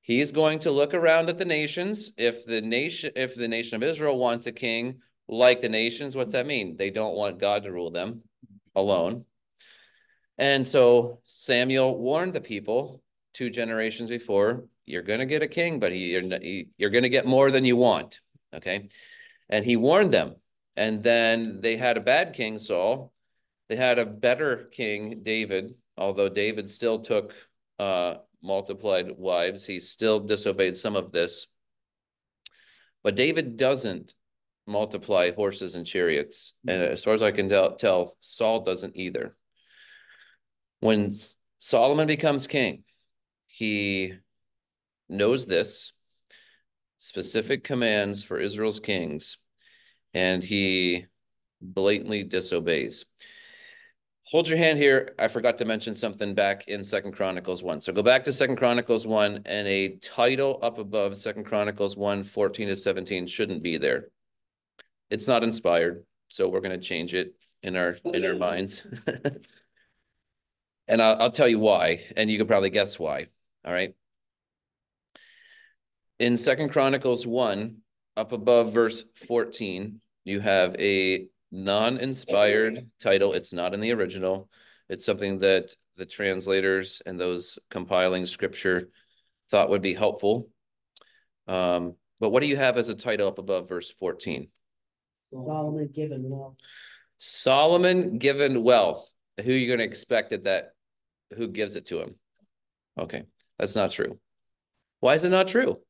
he's 0.00 0.32
going 0.32 0.58
to 0.60 0.72
look 0.72 0.92
around 0.92 1.28
at 1.28 1.38
the 1.38 1.44
nations. 1.44 2.10
If 2.18 2.44
the 2.46 2.60
nation, 2.60 3.12
if 3.14 3.36
the 3.36 3.46
nation 3.46 3.76
of 3.76 3.88
Israel 3.88 4.18
wants 4.18 4.48
a 4.48 4.52
king 4.52 5.02
like 5.28 5.60
the 5.60 5.68
nations, 5.68 6.16
what's 6.16 6.32
that 6.32 6.48
mean? 6.48 6.76
They 6.76 6.90
don't 6.90 7.14
want 7.14 7.38
God 7.38 7.62
to 7.62 7.70
rule 7.70 7.92
them 7.92 8.22
alone. 8.74 9.26
And 10.36 10.66
so 10.66 11.20
Samuel 11.26 11.96
warned 11.96 12.32
the 12.32 12.40
people 12.40 13.04
two 13.34 13.50
generations 13.50 14.08
before, 14.08 14.64
you're 14.84 15.02
going 15.02 15.20
to 15.20 15.26
get 15.26 15.44
a 15.44 15.48
king, 15.48 15.78
but 15.78 15.92
he, 15.92 16.06
you're, 16.06 16.70
you're 16.76 16.90
going 16.90 17.04
to 17.04 17.08
get 17.08 17.24
more 17.24 17.52
than 17.52 17.64
you 17.64 17.76
want. 17.76 18.18
Okay. 18.52 18.88
And 19.50 19.64
he 19.64 19.76
warned 19.76 20.12
them. 20.12 20.36
And 20.76 21.02
then 21.02 21.60
they 21.60 21.76
had 21.76 21.98
a 21.98 22.00
bad 22.00 22.32
king, 22.32 22.58
Saul. 22.58 23.12
They 23.68 23.76
had 23.76 23.98
a 23.98 24.06
better 24.06 24.68
king, 24.72 25.20
David, 25.22 25.74
although 25.98 26.28
David 26.28 26.70
still 26.70 27.00
took 27.00 27.34
uh, 27.78 28.14
multiplied 28.42 29.12
wives. 29.18 29.66
He 29.66 29.80
still 29.80 30.20
disobeyed 30.20 30.76
some 30.76 30.96
of 30.96 31.12
this. 31.12 31.46
But 33.02 33.16
David 33.16 33.56
doesn't 33.56 34.14
multiply 34.66 35.32
horses 35.32 35.74
and 35.74 35.86
chariots. 35.86 36.54
And 36.66 36.82
as 36.82 37.04
far 37.04 37.14
as 37.14 37.22
I 37.22 37.32
can 37.32 37.48
tell, 37.48 37.74
tell 37.76 38.14
Saul 38.20 38.64
doesn't 38.64 38.96
either. 38.96 39.36
When 40.80 41.10
Solomon 41.58 42.06
becomes 42.06 42.46
king, 42.46 42.84
he 43.46 44.14
knows 45.08 45.46
this 45.46 45.92
specific 47.00 47.64
commands 47.64 48.22
for 48.22 48.38
Israel's 48.38 48.78
kings, 48.78 49.38
and 50.14 50.44
he 50.44 51.06
blatantly 51.60 52.22
disobeys. 52.22 53.06
Hold 54.26 54.48
your 54.48 54.58
hand 54.58 54.78
here. 54.78 55.14
I 55.18 55.26
forgot 55.26 55.58
to 55.58 55.64
mention 55.64 55.96
something 55.96 56.34
back 56.36 56.68
in 56.68 56.84
Second 56.84 57.12
Chronicles 57.12 57.64
1. 57.64 57.80
So 57.80 57.92
go 57.92 58.02
back 58.02 58.22
to 58.24 58.32
Second 58.32 58.56
Chronicles 58.56 59.04
1, 59.04 59.42
and 59.44 59.66
a 59.66 59.96
title 59.96 60.60
up 60.62 60.78
above 60.78 61.16
Second 61.16 61.44
Chronicles 61.44 61.96
1, 61.96 62.22
14 62.22 62.68
to 62.68 62.76
17 62.76 63.26
shouldn't 63.26 63.62
be 63.64 63.76
there. 63.76 64.10
It's 65.10 65.26
not 65.26 65.42
inspired, 65.42 66.04
so 66.28 66.48
we're 66.48 66.60
going 66.60 66.78
to 66.78 66.86
change 66.86 67.12
it 67.14 67.34
in 67.64 67.74
our 67.74 67.96
in 68.04 68.24
our 68.24 68.36
minds. 68.36 68.86
and 70.86 71.02
I'll, 71.02 71.22
I'll 71.22 71.32
tell 71.32 71.48
you 71.48 71.58
why, 71.58 72.04
and 72.16 72.30
you 72.30 72.38
can 72.38 72.46
probably 72.46 72.70
guess 72.70 73.00
why. 73.00 73.26
All 73.64 73.72
right. 73.72 73.94
In 76.20 76.36
Second 76.36 76.68
Chronicles 76.68 77.26
1, 77.26 77.76
up 78.14 78.32
above 78.32 78.74
verse 78.74 79.04
14, 79.26 80.02
you 80.24 80.40
have 80.40 80.76
a 80.78 81.28
non-inspired 81.50 82.90
title. 83.00 83.32
It's 83.32 83.54
not 83.54 83.72
in 83.72 83.80
the 83.80 83.92
original. 83.92 84.50
It's 84.90 85.06
something 85.06 85.38
that 85.38 85.74
the 85.96 86.04
translators 86.04 87.00
and 87.06 87.18
those 87.18 87.58
compiling 87.70 88.26
scripture 88.26 88.90
thought 89.50 89.70
would 89.70 89.80
be 89.80 89.94
helpful. 89.94 90.50
Um, 91.48 91.94
but 92.20 92.28
what 92.28 92.40
do 92.40 92.48
you 92.48 92.56
have 92.58 92.76
as 92.76 92.90
a 92.90 92.94
title 92.94 93.28
up 93.28 93.38
above 93.38 93.70
verse 93.70 93.90
14? 93.90 94.48
Solomon 95.32 95.88
given 95.90 96.28
wealth. 96.28 96.56
Solomon 97.16 98.18
given 98.18 98.62
wealth. 98.62 99.10
Who 99.42 99.52
are 99.52 99.56
you 99.56 99.68
going 99.68 99.78
to 99.78 99.86
expect 99.86 100.30
that 100.30 100.42
that 100.42 100.72
who 101.34 101.48
gives 101.48 101.76
it 101.76 101.86
to 101.86 102.02
him? 102.02 102.16
Okay. 102.98 103.22
That's 103.58 103.74
not 103.74 103.90
true. 103.90 104.18
Why 104.98 105.14
is 105.14 105.24
it 105.24 105.30
not 105.30 105.48
true? 105.48 105.80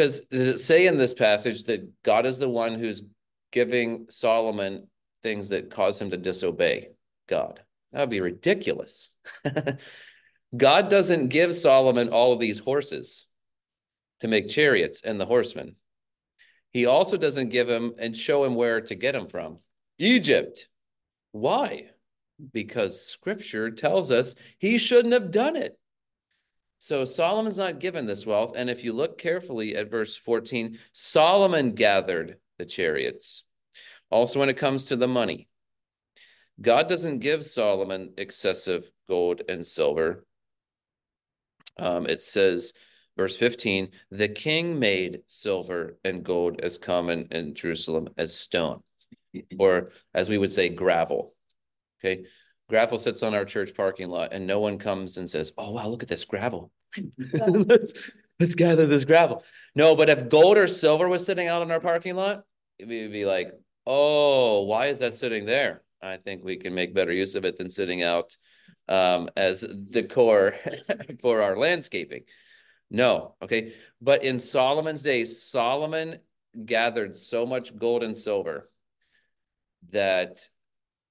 Because 0.00 0.20
does 0.20 0.48
it 0.48 0.58
say 0.60 0.86
in 0.86 0.96
this 0.96 1.12
passage 1.12 1.64
that 1.64 2.02
God 2.02 2.24
is 2.24 2.38
the 2.38 2.48
one 2.48 2.78
who's 2.78 3.04
giving 3.52 4.06
Solomon 4.08 4.86
things 5.22 5.50
that 5.50 5.68
cause 5.68 6.00
him 6.00 6.08
to 6.08 6.16
disobey 6.16 6.92
God? 7.28 7.60
That 7.92 8.00
would 8.00 8.08
be 8.08 8.22
ridiculous. 8.22 9.10
God 10.56 10.88
doesn't 10.88 11.28
give 11.28 11.54
Solomon 11.54 12.08
all 12.08 12.32
of 12.32 12.40
these 12.40 12.60
horses 12.60 13.26
to 14.20 14.28
make 14.28 14.48
chariots 14.48 15.02
and 15.04 15.20
the 15.20 15.26
horsemen. 15.26 15.76
He 16.70 16.86
also 16.86 17.18
doesn't 17.18 17.50
give 17.50 17.68
him 17.68 17.92
and 17.98 18.16
show 18.16 18.44
him 18.44 18.54
where 18.54 18.80
to 18.80 18.94
get 18.94 19.12
them 19.12 19.26
from. 19.26 19.58
Egypt. 19.98 20.66
Why? 21.32 21.90
Because 22.54 23.04
scripture 23.04 23.70
tells 23.70 24.10
us 24.10 24.34
he 24.58 24.78
shouldn't 24.78 25.12
have 25.12 25.30
done 25.30 25.56
it. 25.56 25.78
So 26.82 27.04
Solomon's 27.04 27.58
not 27.58 27.78
given 27.78 28.06
this 28.06 28.24
wealth. 28.24 28.54
And 28.56 28.70
if 28.70 28.84
you 28.84 28.94
look 28.94 29.18
carefully 29.18 29.76
at 29.76 29.90
verse 29.90 30.16
14, 30.16 30.78
Solomon 30.94 31.74
gathered 31.74 32.38
the 32.56 32.64
chariots. 32.64 33.44
Also, 34.10 34.40
when 34.40 34.48
it 34.48 34.56
comes 34.56 34.84
to 34.84 34.96
the 34.96 35.06
money, 35.06 35.46
God 36.58 36.88
doesn't 36.88 37.18
give 37.18 37.44
Solomon 37.44 38.14
excessive 38.16 38.90
gold 39.10 39.42
and 39.46 39.64
silver. 39.64 40.24
Um, 41.78 42.06
it 42.06 42.22
says, 42.22 42.72
verse 43.14 43.36
15, 43.36 43.90
the 44.10 44.28
king 44.28 44.78
made 44.78 45.20
silver 45.26 45.98
and 46.02 46.24
gold 46.24 46.62
as 46.62 46.78
common 46.78 47.28
in 47.30 47.54
Jerusalem 47.54 48.08
as 48.16 48.34
stone, 48.34 48.82
or 49.58 49.90
as 50.14 50.30
we 50.30 50.38
would 50.38 50.50
say, 50.50 50.70
gravel. 50.70 51.34
Okay. 52.02 52.24
Gravel 52.70 52.98
sits 52.98 53.22
on 53.22 53.34
our 53.34 53.44
church 53.44 53.74
parking 53.74 54.08
lot 54.08 54.32
and 54.32 54.46
no 54.46 54.60
one 54.60 54.78
comes 54.78 55.16
and 55.16 55.28
says, 55.28 55.52
Oh, 55.58 55.72
wow, 55.72 55.88
look 55.88 56.02
at 56.02 56.08
this 56.08 56.24
gravel. 56.24 56.70
let's, 57.34 57.92
let's 58.38 58.54
gather 58.54 58.86
this 58.86 59.04
gravel. 59.04 59.44
No, 59.74 59.94
but 59.94 60.08
if 60.08 60.28
gold 60.28 60.56
or 60.56 60.66
silver 60.66 61.08
was 61.08 61.26
sitting 61.26 61.48
out 61.48 61.62
in 61.62 61.70
our 61.70 61.80
parking 61.80 62.14
lot, 62.14 62.44
it 62.78 62.86
would 62.86 63.12
be 63.12 63.26
like, 63.26 63.52
Oh, 63.86 64.62
why 64.62 64.86
is 64.86 65.00
that 65.00 65.16
sitting 65.16 65.44
there? 65.44 65.82
I 66.00 66.16
think 66.16 66.42
we 66.42 66.56
can 66.56 66.74
make 66.74 66.94
better 66.94 67.12
use 67.12 67.34
of 67.34 67.44
it 67.44 67.56
than 67.56 67.68
sitting 67.68 68.02
out 68.02 68.36
um, 68.88 69.28
as 69.36 69.60
decor 69.60 70.54
for 71.20 71.42
our 71.42 71.56
landscaping. 71.56 72.22
No, 72.90 73.34
okay. 73.42 73.74
But 74.00 74.24
in 74.24 74.38
Solomon's 74.38 75.02
days, 75.02 75.42
Solomon 75.42 76.18
gathered 76.64 77.14
so 77.16 77.46
much 77.46 77.76
gold 77.76 78.02
and 78.02 78.16
silver 78.16 78.70
that 79.90 80.48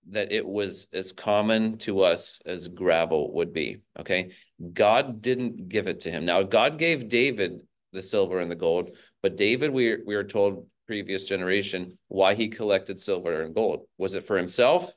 that 0.10 0.32
it 0.32 0.46
was 0.46 0.88
as 0.94 1.12
common 1.12 1.78
to 1.80 2.02
us 2.02 2.42
as 2.46 2.68
gravel 2.68 3.34
would 3.34 3.54
be. 3.54 3.80
Okay. 4.00 4.32
God 4.74 5.22
didn't 5.22 5.70
give 5.70 5.88
it 5.88 6.02
to 6.02 6.12
him. 6.12 6.26
Now, 6.26 6.44
God 6.44 6.78
gave 6.78 7.10
David 7.10 7.62
the 7.92 8.02
silver 8.02 8.40
and 8.40 8.50
the 8.50 8.56
gold, 8.56 8.92
but 9.22 9.38
David, 9.38 9.72
we, 9.72 9.98
we 10.06 10.16
are 10.16 10.24
told 10.24 10.68
previous 10.88 11.26
generation 11.26 11.98
why 12.08 12.34
he 12.34 12.48
collected 12.48 13.00
silver 13.00 13.42
and 13.42 13.54
gold. 13.54 13.86
Was 13.98 14.16
it 14.16 14.26
for 14.26 14.38
himself? 14.38 14.92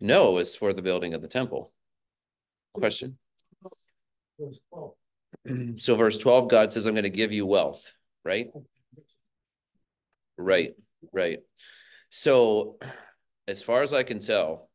No, 0.00 0.30
it 0.30 0.34
was 0.34 0.56
for 0.56 0.72
the 0.72 0.82
building 0.82 1.14
of 1.14 1.22
the 1.22 1.28
temple. 1.28 1.72
Question? 2.72 3.18
So, 5.78 5.94
verse 5.96 6.18
12, 6.18 6.48
God 6.48 6.72
says, 6.72 6.86
I'm 6.86 6.94
going 6.94 7.04
to 7.04 7.10
give 7.10 7.32
you 7.32 7.46
wealth, 7.46 7.92
right? 8.24 8.48
Right, 10.36 10.72
right. 11.12 11.38
So, 12.10 12.78
as 13.48 13.62
far 13.62 13.82
as 13.82 13.94
I 13.94 14.02
can 14.02 14.20
tell, 14.20 14.70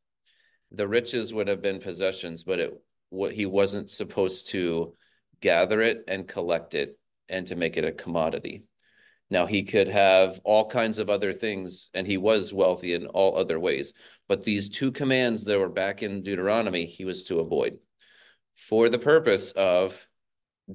the 0.71 0.87
riches 0.87 1.33
would 1.33 1.47
have 1.47 1.61
been 1.61 1.79
possessions, 1.79 2.43
but 2.43 2.59
it 2.59 2.73
what 3.09 3.33
he 3.33 3.45
wasn't 3.45 3.89
supposed 3.89 4.49
to 4.49 4.93
gather 5.39 5.81
it 5.81 6.03
and 6.07 6.27
collect 6.27 6.73
it 6.73 6.97
and 7.29 7.47
to 7.47 7.55
make 7.55 7.77
it 7.77 7.85
a 7.85 7.91
commodity. 7.91 8.63
Now 9.29 9.45
he 9.45 9.63
could 9.63 9.87
have 9.87 10.39
all 10.43 10.69
kinds 10.69 10.99
of 10.99 11.09
other 11.09 11.33
things, 11.33 11.89
and 11.93 12.05
he 12.05 12.17
was 12.17 12.53
wealthy 12.53 12.93
in 12.93 13.07
all 13.07 13.37
other 13.37 13.59
ways. 13.59 13.93
But 14.27 14.43
these 14.43 14.69
two 14.69 14.91
commands 14.91 15.45
that 15.45 15.59
were 15.59 15.69
back 15.69 16.03
in 16.03 16.21
Deuteronomy, 16.21 16.85
he 16.85 17.05
was 17.05 17.23
to 17.25 17.39
avoid 17.39 17.77
for 18.55 18.89
the 18.89 18.99
purpose 18.99 19.51
of 19.51 20.05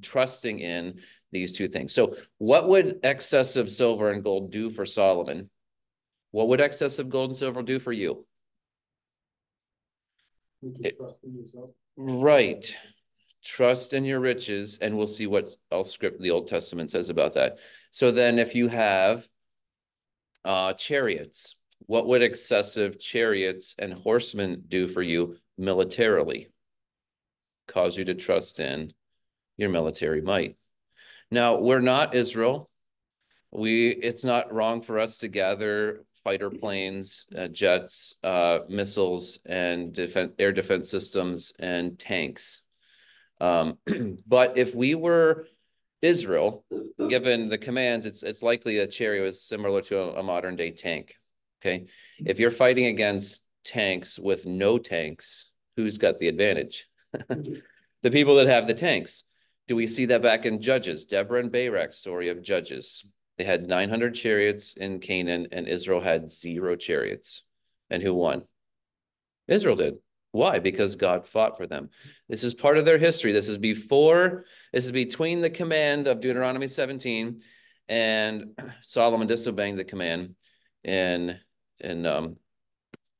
trusting 0.03 0.61
in 0.61 1.01
these 1.33 1.53
two 1.53 1.69
things. 1.69 1.93
So, 1.93 2.17
what 2.39 2.69
would 2.69 3.01
excessive 3.03 3.71
silver 3.71 4.11
and 4.11 4.25
gold 4.25 4.51
do 4.51 4.71
for 4.71 4.87
Solomon? 4.87 5.51
What 6.31 6.49
would 6.49 6.61
excessive 6.61 7.09
gold 7.09 7.31
and 7.31 7.37
silver 7.37 7.63
do 7.63 7.79
for 7.79 7.93
you? 7.93 8.27
It, 10.63 10.99
right. 11.97 12.77
Trust 13.43 13.95
in 13.95 14.05
your 14.05 14.21
riches, 14.21 14.79
and 14.79 14.97
we'll 14.97 15.07
see 15.07 15.27
what 15.27 15.49
else 15.73 15.91
script 15.91 16.21
the 16.21 16.31
Old 16.31 16.47
Testament 16.47 16.91
says 16.91 17.09
about 17.09 17.35
that. 17.35 17.59
So 17.91 18.11
then 18.11 18.39
if 18.39 18.55
you 18.55 18.69
have 18.69 19.27
uh, 20.45 20.75
chariots, 20.75 21.57
what 21.87 22.07
would 22.07 22.23
excessive 22.23 23.01
chariots 23.01 23.75
and 23.79 23.95
horsemen 23.95 24.65
do 24.69 24.87
for 24.87 25.03
you 25.03 25.37
militarily? 25.57 26.51
Cause 27.67 27.97
you 27.97 28.05
to 28.05 28.15
trust 28.15 28.61
in 28.61 28.93
your 29.57 29.71
military 29.71 30.21
might. 30.21 30.57
Now, 31.31 31.59
we're 31.59 31.81
not 31.81 32.15
Israel. 32.15 32.69
We 33.53 33.89
it's 33.91 34.25
not 34.25 34.53
wrong 34.53 34.83
for 34.83 34.99
us 34.99 35.19
to 35.19 35.29
gather 35.29 36.05
fighter 36.25 36.51
planes, 36.51 37.27
uh, 37.37 37.49
jets, 37.49 38.17
uh, 38.23 38.61
missiles, 38.69 39.39
and 39.47 39.99
air 40.39 40.53
defense 40.53 40.91
systems 40.91 41.53
and 41.59 41.99
tanks. 41.99 42.61
Um, 43.41 43.79
but 44.27 44.59
if 44.59 44.75
we 44.75 44.95
were 44.95 45.47
Israel, 46.03 46.65
given 47.09 47.49
the 47.49 47.59
commands, 47.59 48.07
it's 48.07 48.23
it's 48.23 48.43
likely 48.43 48.79
a 48.79 48.87
Cherry 48.87 49.21
was 49.21 49.43
similar 49.43 49.83
to 49.83 49.99
a, 49.99 50.21
a 50.21 50.23
modern 50.23 50.57
day 50.57 50.71
tank. 50.71 51.15
Okay, 51.61 51.87
if 52.19 52.39
you're 52.39 52.51
fighting 52.51 52.87
against 52.87 53.47
tanks 53.65 54.19
with 54.19 54.47
no 54.47 54.79
tanks, 54.79 55.51
who's 55.77 55.99
got 55.99 56.19
the 56.19 56.29
advantage? 56.29 56.89
the 57.29 58.11
people 58.11 58.37
that 58.37 58.47
have 58.47 58.67
the 58.67 58.75
tanks. 58.75 59.25
Do 59.69 59.77
we 59.77 59.87
see 59.87 60.07
that 60.07 60.23
back 60.23 60.47
in 60.47 60.61
Judges? 60.61 61.05
Deborah 61.05 61.41
and 61.41 61.53
Barak 61.53 61.93
story 61.93 62.29
of 62.29 62.43
Judges. 62.43 63.05
They 63.41 63.45
had 63.45 63.67
900 63.67 64.15
chariots 64.15 64.75
in 64.75 65.01
Canaan, 65.01 65.49
and 65.51 65.67
Israel 65.67 66.03
had 66.03 66.29
zero 66.29 66.77
chariots. 66.77 67.41
And 67.89 68.03
who 68.03 68.13
won? 68.13 68.43
Israel 69.49 69.77
did. 69.77 69.95
Why? 70.31 70.59
Because 70.59 70.97
God 70.97 71.27
fought 71.27 71.57
for 71.57 71.67
them. 71.67 71.89
This 72.29 72.45
is 72.45 72.53
part 72.53 72.77
of 72.77 72.85
their 72.85 72.99
history. 72.99 73.33
This 73.33 73.49
is 73.49 73.57
before, 73.57 74.45
this 74.75 74.85
is 74.85 74.93
between 74.93 75.41
the 75.41 75.49
command 75.49 76.07
of 76.07 76.21
Deuteronomy 76.21 76.69
17 76.69 77.41
and 77.89 78.61
Solomon 78.83 79.27
disobeying 79.27 79.77
the 79.77 79.85
command 79.85 80.35
in 80.85 81.39
in 81.79 82.05
um 82.05 82.37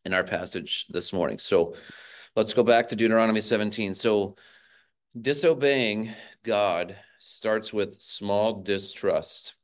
in 0.05 0.13
our 0.13 0.25
passage 0.25 0.85
this 0.91 1.15
morning. 1.15 1.39
So 1.39 1.77
let's 2.37 2.53
go 2.53 2.63
back 2.63 2.91
to 2.91 2.95
Deuteronomy 2.95 3.41
17. 3.41 3.95
So 3.95 4.37
disobeying 5.19 6.13
God 6.45 6.95
starts 7.19 7.73
with 7.73 8.03
small 8.03 8.61
distrust, 8.61 9.55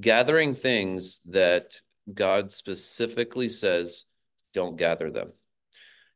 gathering 0.00 0.54
things 0.54 1.20
that 1.26 1.80
God 2.12 2.52
specifically 2.52 3.48
says 3.48 4.04
don't 4.52 4.76
gather 4.76 5.10
them. 5.10 5.32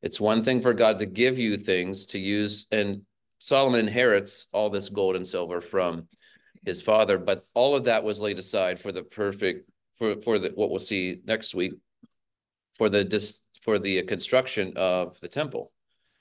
It's 0.03 0.21
one 0.21 0.45
thing 0.45 0.63
for 0.63 0.75
God 0.75 1.01
to 1.01 1.07
give 1.07 1.39
you 1.39 1.57
things 1.57 2.07
to 2.07 2.19
use, 2.19 2.67
and 2.71 3.03
Solomon 3.41 3.81
inherits 3.81 4.47
all 4.53 4.71
this 4.71 4.89
gold 4.89 5.17
and 5.17 5.27
silver 5.27 5.61
from 5.61 6.09
his 6.65 6.83
father, 6.83 7.19
but 7.19 7.45
all 7.55 7.75
of 7.75 7.85
that 7.85 8.05
was 8.05 8.21
laid 8.21 8.39
aside 8.39 8.79
for 8.79 8.93
the 8.93 9.03
perfect 9.03 9.69
for 9.95 10.21
for 10.23 10.39
the 10.39 10.51
what 10.51 10.71
we'll 10.71 10.79
see 10.79 11.21
next 11.25 11.55
week 11.55 11.73
for 12.77 12.89
the 12.89 13.05
dis, 13.05 13.41
for 13.63 13.79
the 13.79 14.03
construction 14.03 14.73
of 14.77 15.19
the 15.21 15.29
temple. 15.29 15.73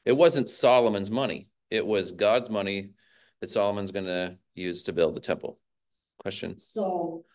It 0.06 0.14
wasn't 0.14 0.50
Solomon's 0.50 1.12
money; 1.12 1.48
it 1.70 1.86
was 1.86 2.12
God's 2.12 2.50
money 2.50 2.92
that 3.42 3.52
Solomon's 3.52 3.92
going 3.92 4.06
to 4.06 4.38
use 4.56 4.84
to 4.84 4.94
build 4.94 5.14
the 5.14 5.20
temple. 5.20 5.60
Question. 6.18 6.58
So 6.74 7.26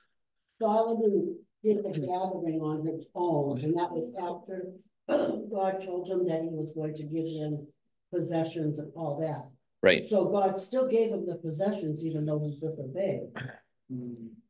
Solomon 0.62 1.38
did 1.64 1.78
the 1.78 1.90
gathering 1.90 2.60
on 2.60 2.86
his 2.86 3.04
own, 3.16 3.58
and 3.62 3.76
that 3.76 3.90
was 3.90 4.14
after 4.16 4.70
God 5.08 5.84
told 5.84 6.08
him 6.08 6.24
that 6.28 6.42
he 6.42 6.50
was 6.50 6.70
going 6.70 6.94
to 6.94 7.02
give 7.02 7.26
him 7.26 7.66
possessions 8.14 8.78
and 8.78 8.92
all 8.94 9.18
that. 9.20 9.50
Right. 9.82 10.08
So 10.08 10.26
God 10.26 10.56
still 10.58 10.88
gave 10.88 11.10
him 11.10 11.26
the 11.26 11.34
possessions 11.34 12.04
even 12.04 12.24
though 12.24 12.38
he 12.38 12.60
disobeyed. 12.60 13.22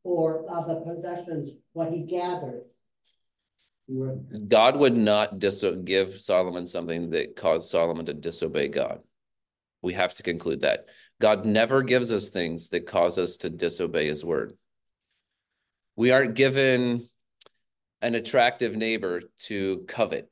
Or 0.04 0.45
uh, 0.50 0.66
the 0.66 0.81
possessions, 0.81 1.50
what 1.73 1.90
he 1.90 2.02
gathered. 2.02 2.64
God 4.49 4.76
would 4.76 4.97
not 4.97 5.38
dis- 5.38 5.64
give 5.85 6.21
Solomon 6.21 6.66
something 6.66 7.11
that 7.11 7.37
caused 7.37 7.71
Solomon 7.71 8.04
to 8.07 8.14
disobey 8.14 8.69
God. 8.69 9.00
We 9.81 9.95
have 9.95 10.14
to 10.14 10.23
conclude 10.23 10.61
that. 10.61 10.87
God 11.21 11.47
never 11.47 11.83
gives 11.83 12.12
us 12.12 12.31
things 12.31 12.69
that 12.69 12.87
cause 12.87 13.19
us 13.19 13.38
to 13.38 13.50
disobey 13.50 14.07
his 14.07 14.25
word. 14.25 14.52
We 15.96 16.11
aren't 16.11 16.34
given 16.34 17.08
an 18.00 18.14
attractive 18.14 18.75
neighbor 18.75 19.22
to 19.40 19.84
covet 19.87 20.30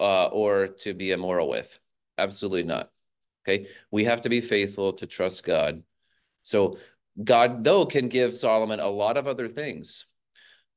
uh, 0.00 0.26
or 0.26 0.68
to 0.68 0.94
be 0.94 1.12
immoral 1.12 1.48
with. 1.48 1.78
Absolutely 2.18 2.64
not. 2.64 2.90
Okay. 3.46 3.68
We 3.90 4.04
have 4.04 4.22
to 4.22 4.28
be 4.28 4.40
faithful 4.40 4.94
to 4.94 5.06
trust 5.06 5.44
God. 5.44 5.82
So 6.42 6.78
God, 7.22 7.64
though, 7.64 7.86
can 7.86 8.08
give 8.08 8.34
Solomon 8.34 8.80
a 8.80 8.88
lot 8.88 9.16
of 9.16 9.26
other 9.26 9.48
things. 9.48 10.06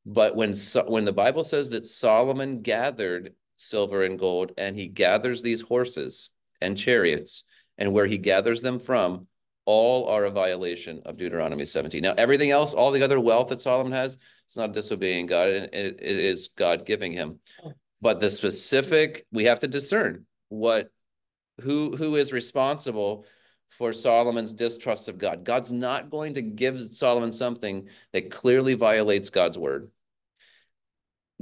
But 0.05 0.35
when 0.35 0.53
when 0.88 1.05
the 1.05 1.13
Bible 1.13 1.43
says 1.43 1.71
that 1.71 1.85
Solomon 1.85 2.61
gathered 2.61 3.33
silver 3.58 4.03
and 4.03 4.17
gold 4.17 4.53
and 4.58 4.75
he 4.75 4.88
gathers 4.88 5.41
these 5.41 5.62
horses 5.62 6.29
and 6.62 6.77
chariots 6.77 7.43
and 7.77 7.93
where 7.93 8.05
he 8.05 8.17
gathers 8.17 8.62
them 8.62 8.79
from, 8.79 9.27
all 9.69 10.08
are 10.08 10.25
a 10.25 10.32
violation 10.32 10.99
of 11.05 11.15
Deuteronomy 11.15 11.63
17. 11.63 12.01
Now, 12.01 12.15
everything 12.17 12.49
else, 12.49 12.73
all 12.73 12.89
the 12.89 13.03
other 13.03 13.19
wealth 13.19 13.49
that 13.49 13.62
Solomon 13.62 13.91
has, 13.91 14.17
it's 14.43 14.58
not 14.58 14.73
disobeying 14.73 15.27
God. 15.27 15.49
It, 15.49 15.69
it 15.71 16.01
is 16.01 16.47
God 16.47 16.88
giving 16.88 17.13
him. 17.13 17.39
But 18.01 18.19
the 18.19 18.32
specific, 18.32 19.27
we 19.32 19.43
have 19.43 19.60
to 19.60 19.67
discern 19.67 20.25
what 20.47 20.89
who 21.62 21.95
who 21.95 22.15
is 22.15 22.34
responsible 22.34 23.25
for 23.69 23.93
Solomon's 23.93 24.55
distrust 24.55 25.08
of 25.08 25.19
God. 25.19 25.43
God's 25.43 25.71
not 25.71 26.10
going 26.10 26.34
to 26.34 26.41
give 26.41 26.82
Solomon 26.82 27.32
something 27.32 27.89
that 28.12 28.32
clearly 28.32 28.73
violates 28.73 29.29
God's 29.29 29.60
word. 29.60 29.91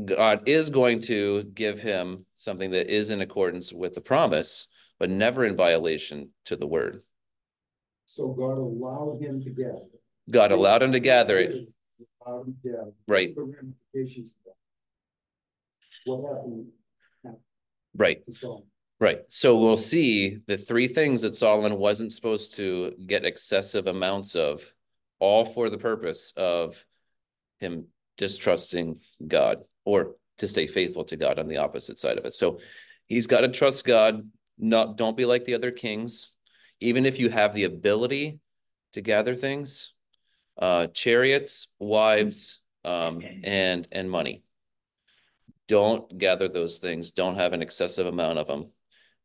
God 0.03 0.49
is 0.49 0.69
going 0.69 0.99
to 1.03 1.43
give 1.43 1.79
him 1.79 2.25
something 2.35 2.71
that 2.71 2.93
is 2.93 3.09
in 3.09 3.21
accordance 3.21 3.71
with 3.71 3.93
the 3.93 4.01
promise, 4.01 4.67
but 4.99 5.09
never 5.09 5.45
in 5.45 5.55
violation 5.55 6.31
to 6.43 6.57
the 6.57 6.67
word. 6.67 7.03
So 8.17 8.30
God 8.30 8.58
allowed 8.58 9.21
him 9.21 9.43
to 9.43 9.51
gather. 9.51 9.86
God 10.32 10.51
allowed 10.51 10.82
him 10.82 10.91
to 10.91 10.99
gather 10.99 11.38
it. 11.38 11.69
Right. 13.08 13.36
What 16.06 16.21
happened? 16.23 16.65
Right. 17.95 18.23
Right. 18.99 19.19
So 19.27 19.60
we'll 19.60 19.77
see 19.77 20.39
the 20.47 20.58
three 20.58 20.88
things 20.88 21.21
that 21.21 21.36
Solomon 21.36 21.77
wasn't 21.77 22.12
supposed 22.12 22.56
to 22.56 22.93
get 23.06 23.23
excessive 23.23 23.86
amounts 23.86 24.36
of, 24.36 24.63
all 25.19 25.45
for 25.45 25.69
the 25.69 25.77
purpose 25.77 26.34
of 26.36 26.84
him 27.60 27.86
distrusting 28.17 28.99
God 29.27 29.63
or 29.86 30.15
to 30.39 30.47
stay 30.47 30.65
faithful 30.65 31.03
to 31.06 31.17
God 31.17 31.38
on 31.38 31.47
the 31.47 31.58
opposite 31.58 31.99
side 31.99 32.17
of 32.17 32.25
it. 32.25 32.34
So 32.34 32.60
he's 33.06 33.27
got 33.27 33.41
to 33.41 33.49
trust 33.49 33.86
God. 33.86 34.27
Not 34.58 34.97
don't 34.97 35.15
be 35.15 35.25
like 35.25 35.45
the 35.45 35.53
other 35.53 35.69
kings. 35.69 36.34
Even 36.79 37.05
if 37.05 37.19
you 37.19 37.29
have 37.29 37.53
the 37.53 37.63
ability 37.63 38.39
to 38.93 39.01
gather 39.01 39.35
things, 39.35 39.93
uh, 40.57 40.87
chariots, 40.87 41.67
wives, 41.79 42.59
um, 42.85 43.21
and 43.43 43.87
and 43.91 44.09
money. 44.09 44.43
Don't 45.67 46.17
gather 46.17 46.47
those 46.47 46.77
things. 46.77 47.11
Don't 47.11 47.35
have 47.35 47.51
an 47.51 47.61
excessive 47.61 48.07
amount 48.07 48.39
of 48.39 48.47
them 48.47 48.67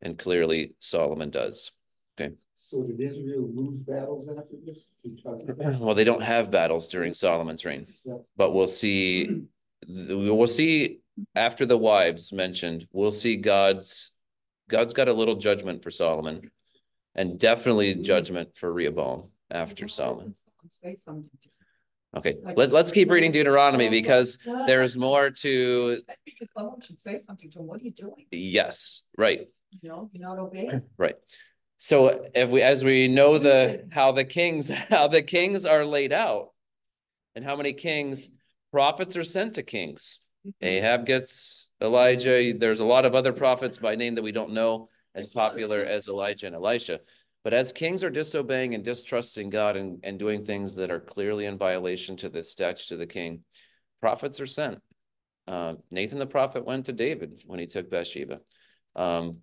and 0.02 0.18
clearly 0.18 0.74
Solomon 0.80 1.30
does. 1.30 1.70
Okay. 2.20 2.34
So 2.54 2.82
did 2.82 3.00
Israel 3.00 3.48
lose 3.54 3.80
battles 3.80 4.28
after 4.28 4.56
this? 4.64 4.86
Well, 5.78 5.94
they 5.94 6.04
don't 6.04 6.22
have 6.22 6.50
battles 6.50 6.88
during 6.88 7.14
Solomon's 7.14 7.64
reign, 7.64 7.86
Yeah. 8.04 8.16
but 8.36 8.52
we'll 8.52 8.66
see. 8.66 9.42
We'll 9.88 10.46
see 10.46 11.00
after 11.34 11.66
the 11.66 11.78
wives 11.78 12.32
mentioned. 12.32 12.86
We'll 12.92 13.10
see 13.12 13.36
God's 13.36 14.12
God's 14.68 14.94
got 14.94 15.08
a 15.08 15.12
little 15.12 15.36
judgment 15.36 15.82
for 15.82 15.90
Solomon, 15.90 16.50
and 17.14 17.38
definitely 17.38 17.94
judgment 17.94 18.56
for 18.56 18.72
Rehoboam 18.72 19.28
after 19.50 19.88
Solomon. 19.88 20.34
Okay, 22.14 22.36
let, 22.56 22.72
let's 22.72 22.92
keep 22.92 23.10
reading 23.10 23.32
Deuteronomy 23.32 23.88
because 23.88 24.38
there's 24.66 24.98
more 24.98 25.30
to. 25.30 25.98
Because 26.26 26.48
someone 26.54 26.80
should 26.82 27.00
say 27.00 27.18
something 27.18 27.50
to 27.52 27.60
him, 27.60 27.66
what 27.66 27.80
are 27.80 27.84
you 27.84 27.92
doing? 27.92 28.26
Yes, 28.30 29.02
right. 29.16 29.48
You 29.80 29.88
know, 29.88 30.10
you're 30.12 30.28
not 30.28 30.38
obeying. 30.38 30.82
Right. 30.98 31.14
So 31.78 32.26
if 32.34 32.50
we, 32.50 32.60
as 32.60 32.84
we 32.84 33.08
know 33.08 33.38
the, 33.38 33.88
how 33.90 34.12
the 34.12 34.24
kings, 34.24 34.70
how 34.90 35.08
the 35.08 35.22
kings 35.22 35.64
are 35.64 35.86
laid 35.86 36.12
out 36.12 36.50
and 37.34 37.44
how 37.44 37.56
many 37.56 37.72
kings, 37.72 38.28
prophets 38.70 39.16
are 39.16 39.24
sent 39.24 39.54
to 39.54 39.62
kings. 39.62 40.18
Ahab 40.60 41.06
gets 41.06 41.70
Elijah. 41.80 42.52
There's 42.56 42.80
a 42.80 42.84
lot 42.84 43.04
of 43.04 43.14
other 43.14 43.32
prophets 43.32 43.78
by 43.78 43.94
name 43.94 44.16
that 44.16 44.22
we 44.22 44.32
don't 44.32 44.52
know 44.52 44.90
as 45.14 45.28
popular 45.28 45.80
as 45.80 46.08
Elijah 46.08 46.46
and 46.46 46.54
Elisha. 46.54 47.00
But 47.44 47.54
as 47.54 47.72
kings 47.72 48.04
are 48.04 48.10
disobeying 48.10 48.74
and 48.74 48.84
distrusting 48.84 49.50
God 49.50 49.76
and, 49.76 49.98
and 50.04 50.18
doing 50.18 50.44
things 50.44 50.76
that 50.76 50.90
are 50.90 51.00
clearly 51.00 51.46
in 51.46 51.58
violation 51.58 52.16
to 52.18 52.28
the 52.28 52.44
statute 52.44 52.94
of 52.94 53.00
the 53.00 53.06
king, 53.06 53.42
prophets 54.00 54.40
are 54.40 54.46
sent. 54.46 54.80
Uh, 55.48 55.74
Nathan 55.90 56.18
the 56.18 56.26
prophet 56.26 56.64
went 56.64 56.86
to 56.86 56.92
David 56.92 57.42
when 57.46 57.58
he 57.58 57.66
took 57.66 57.90
Bathsheba. 57.90 58.40
Um, 58.94 59.38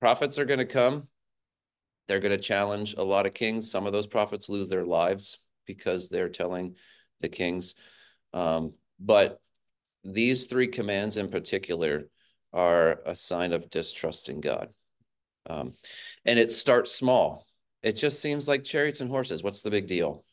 prophets 0.00 0.38
are 0.38 0.44
going 0.44 0.58
to 0.58 0.66
come. 0.66 1.06
They're 2.08 2.20
going 2.20 2.36
to 2.36 2.42
challenge 2.42 2.94
a 2.98 3.04
lot 3.04 3.26
of 3.26 3.34
kings. 3.34 3.70
Some 3.70 3.86
of 3.86 3.92
those 3.92 4.06
prophets 4.06 4.48
lose 4.48 4.68
their 4.68 4.84
lives 4.84 5.38
because 5.66 6.08
they're 6.08 6.28
telling 6.28 6.76
the 7.20 7.28
kings. 7.28 7.74
Um, 8.32 8.74
but 8.98 9.40
these 10.04 10.46
three 10.46 10.68
commands 10.68 11.16
in 11.16 11.28
particular 11.28 12.08
are 12.52 13.00
a 13.04 13.14
sign 13.14 13.52
of 13.52 13.70
distrusting 13.70 14.40
God. 14.40 14.68
Um, 15.48 15.74
and 16.24 16.38
it 16.38 16.50
starts 16.50 16.92
small. 16.92 17.46
It 17.82 17.92
just 17.92 18.20
seems 18.20 18.48
like 18.48 18.64
chariots 18.64 19.00
and 19.00 19.10
horses. 19.10 19.42
What's 19.42 19.62
the 19.62 19.70
big 19.70 19.86
deal? 19.86 20.24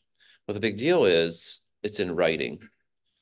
Well, 0.46 0.54
the 0.54 0.60
big 0.60 0.76
deal 0.76 1.04
is 1.04 1.60
it's 1.82 2.00
in 2.00 2.16
writing. 2.16 2.58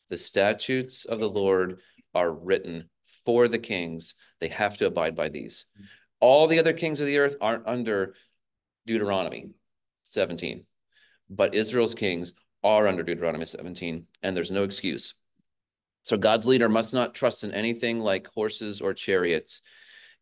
The 0.09 0.17
statutes 0.17 1.05
of 1.05 1.21
the 1.21 1.29
Lord 1.29 1.81
are 2.15 2.33
written 2.33 2.89
for 3.25 3.49
the 3.49 3.59
kings. 3.59 4.15
They 4.41 4.49
have 4.49 4.77
to 4.79 4.87
abide 4.87 5.15
by 5.15 5.29
these. 5.29 5.67
All 6.21 6.47
the 6.47 6.59
other 6.59 6.73
kings 6.73 7.01
of 7.01 7.07
the 7.07 7.19
earth 7.19 7.37
aren't 7.41 7.67
under 7.67 8.15
Deuteronomy. 8.87 9.51
seventeen. 10.05 10.65
But 11.29 11.55
Israel's 11.55 11.95
kings 11.95 12.33
are 12.63 12.87
under 12.87 13.03
Deuteronomy 13.03 13.45
seventeen, 13.45 14.07
and 14.23 14.37
there's 14.37 14.51
no 14.51 14.65
excuse. 14.65 15.15
So 16.05 16.17
God's 16.17 16.47
leader 16.47 16.69
must 16.69 16.95
not 16.95 17.15
trust 17.15 17.45
in 17.45 17.53
anything 17.53 18.01
like 18.01 18.29
horses 18.29 18.81
or 18.81 18.93
chariots 18.93 19.63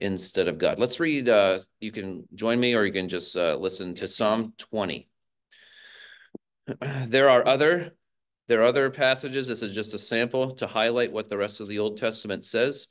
instead 0.01 0.49
of 0.49 0.59
God. 0.59 0.79
Let's 0.79 0.99
read, 0.99 1.29
uh, 1.29 1.59
you 1.81 1.93
can 1.93 2.27
join 2.35 2.59
me 2.59 2.75
or 2.75 2.85
you 2.85 2.93
can 2.93 3.09
just 3.09 3.37
uh, 3.37 3.57
listen 3.57 3.95
to 3.97 4.09
Psalm 4.09 4.55
20. 4.59 5.09
There 7.07 7.29
are 7.29 7.47
other 7.47 7.93
there 8.47 8.63
are 8.63 8.67
other 8.67 8.91
passages. 8.91 9.47
This 9.47 9.63
is 9.63 9.73
just 9.73 9.95
a 9.95 9.99
sample 9.99 10.57
to 10.57 10.67
highlight 10.67 11.13
what 11.13 11.29
the 11.29 11.37
rest 11.37 11.61
of 11.61 11.69
the 11.69 11.79
Old 11.79 11.99
Testament 11.99 12.45
says 12.45 12.89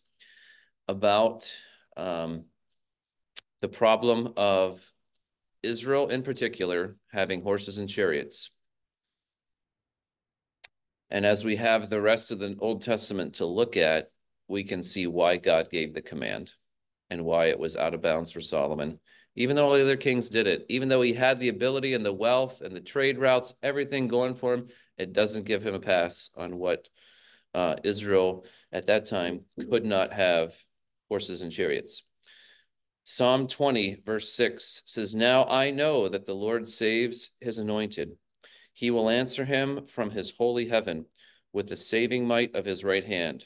about 0.87 1.51
um, 1.97 2.45
the 3.59 3.67
problem 3.67 4.33
of 4.37 4.81
Israel 5.61 6.07
in 6.07 6.23
particular 6.23 6.95
having 7.11 7.41
horses 7.41 7.77
and 7.77 7.89
chariots. 7.89 8.51
And 11.09 11.25
as 11.25 11.43
we 11.43 11.57
have 11.57 11.89
the 11.89 12.01
rest 12.01 12.31
of 12.31 12.39
the 12.39 12.55
Old 12.59 12.81
Testament 12.81 13.35
to 13.35 13.45
look 13.45 13.75
at, 13.75 14.11
we 14.47 14.63
can 14.63 14.81
see 14.81 15.07
why 15.07 15.35
God 15.35 15.69
gave 15.69 15.93
the 15.93 16.01
command 16.01 16.53
and 17.09 17.25
why 17.25 17.45
it 17.45 17.59
was 17.59 17.75
out 17.75 17.93
of 17.93 18.01
bounds 18.01 18.31
for 18.31 18.41
Solomon. 18.41 18.99
Even 19.35 19.55
though 19.55 19.67
all 19.67 19.75
the 19.75 19.81
other 19.81 19.97
kings 19.97 20.29
did 20.29 20.47
it, 20.47 20.65
even 20.69 20.89
though 20.89 21.01
he 21.01 21.13
had 21.13 21.39
the 21.39 21.49
ability 21.49 21.93
and 21.93 22.05
the 22.05 22.13
wealth 22.13 22.61
and 22.61 22.75
the 22.75 22.81
trade 22.81 23.17
routes, 23.17 23.53
everything 23.63 24.07
going 24.07 24.35
for 24.35 24.53
him, 24.53 24.67
it 24.97 25.13
doesn't 25.13 25.45
give 25.45 25.63
him 25.63 25.75
a 25.75 25.79
pass 25.79 26.29
on 26.35 26.57
what 26.57 26.87
uh, 27.53 27.75
Israel 27.83 28.45
at 28.71 28.87
that 28.87 29.05
time 29.05 29.41
could 29.69 29.85
not 29.85 30.13
have 30.13 30.53
horses 31.09 31.41
and 31.41 31.51
chariots. 31.51 32.03
Psalm 33.05 33.47
20, 33.47 34.01
verse 34.05 34.31
6 34.33 34.83
says, 34.85 35.15
Now 35.15 35.45
I 35.45 35.71
know 35.71 36.09
that 36.09 36.25
the 36.25 36.35
Lord 36.35 36.67
saves 36.67 37.31
his 37.39 37.57
anointed. 37.57 38.11
He 38.73 38.91
will 38.91 39.09
answer 39.09 39.45
him 39.45 39.87
from 39.87 40.11
his 40.11 40.31
holy 40.31 40.67
heaven 40.67 41.05
with 41.51 41.67
the 41.67 41.75
saving 41.75 42.27
might 42.27 42.55
of 42.55 42.65
his 42.65 42.83
right 42.83 43.03
hand. 43.03 43.45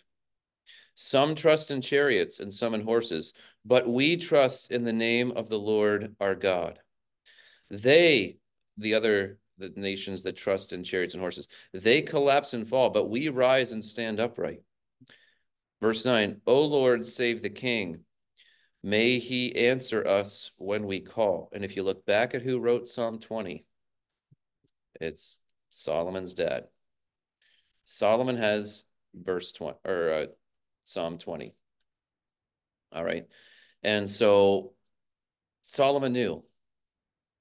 Some 0.95 1.33
trust 1.33 1.71
in 1.71 1.81
chariots 1.81 2.39
and 2.39 2.53
some 2.53 2.73
in 2.73 2.81
horses, 2.81 3.33
but 3.65 3.87
we 3.87 4.17
trust 4.17 4.71
in 4.71 4.83
the 4.83 4.93
name 4.93 5.31
of 5.31 5.49
the 5.49 5.59
Lord 5.59 6.15
our 6.19 6.35
God. 6.35 6.79
They, 7.69 8.37
the 8.77 8.95
other 8.95 9.39
the 9.57 9.71
nations 9.75 10.23
that 10.23 10.35
trust 10.35 10.73
in 10.73 10.83
chariots 10.83 11.13
and 11.13 11.21
horses, 11.21 11.47
they 11.73 12.01
collapse 12.01 12.53
and 12.53 12.67
fall, 12.67 12.89
but 12.89 13.09
we 13.09 13.29
rise 13.29 13.71
and 13.71 13.83
stand 13.83 14.19
upright. 14.19 14.61
Verse 15.81 16.05
9, 16.05 16.41
O 16.47 16.63
Lord, 16.63 17.05
save 17.05 17.41
the 17.41 17.49
king. 17.49 17.99
May 18.83 19.19
he 19.19 19.55
answer 19.55 20.05
us 20.05 20.51
when 20.57 20.85
we 20.85 20.99
call. 20.99 21.49
And 21.53 21.63
if 21.63 21.75
you 21.75 21.83
look 21.83 22.05
back 22.05 22.33
at 22.33 22.41
who 22.41 22.59
wrote 22.59 22.87
Psalm 22.87 23.19
20, 23.19 23.65
it's 24.99 25.39
Solomon's 25.69 26.33
dad. 26.33 26.65
Solomon 27.85 28.37
has 28.37 28.85
verse 29.13 29.51
20 29.51 29.77
or 29.85 30.13
uh, 30.13 30.25
Psalm 30.85 31.17
20. 31.17 31.53
All 32.91 33.03
right. 33.03 33.25
And 33.83 34.09
so 34.09 34.73
Solomon 35.61 36.13
knew 36.13 36.43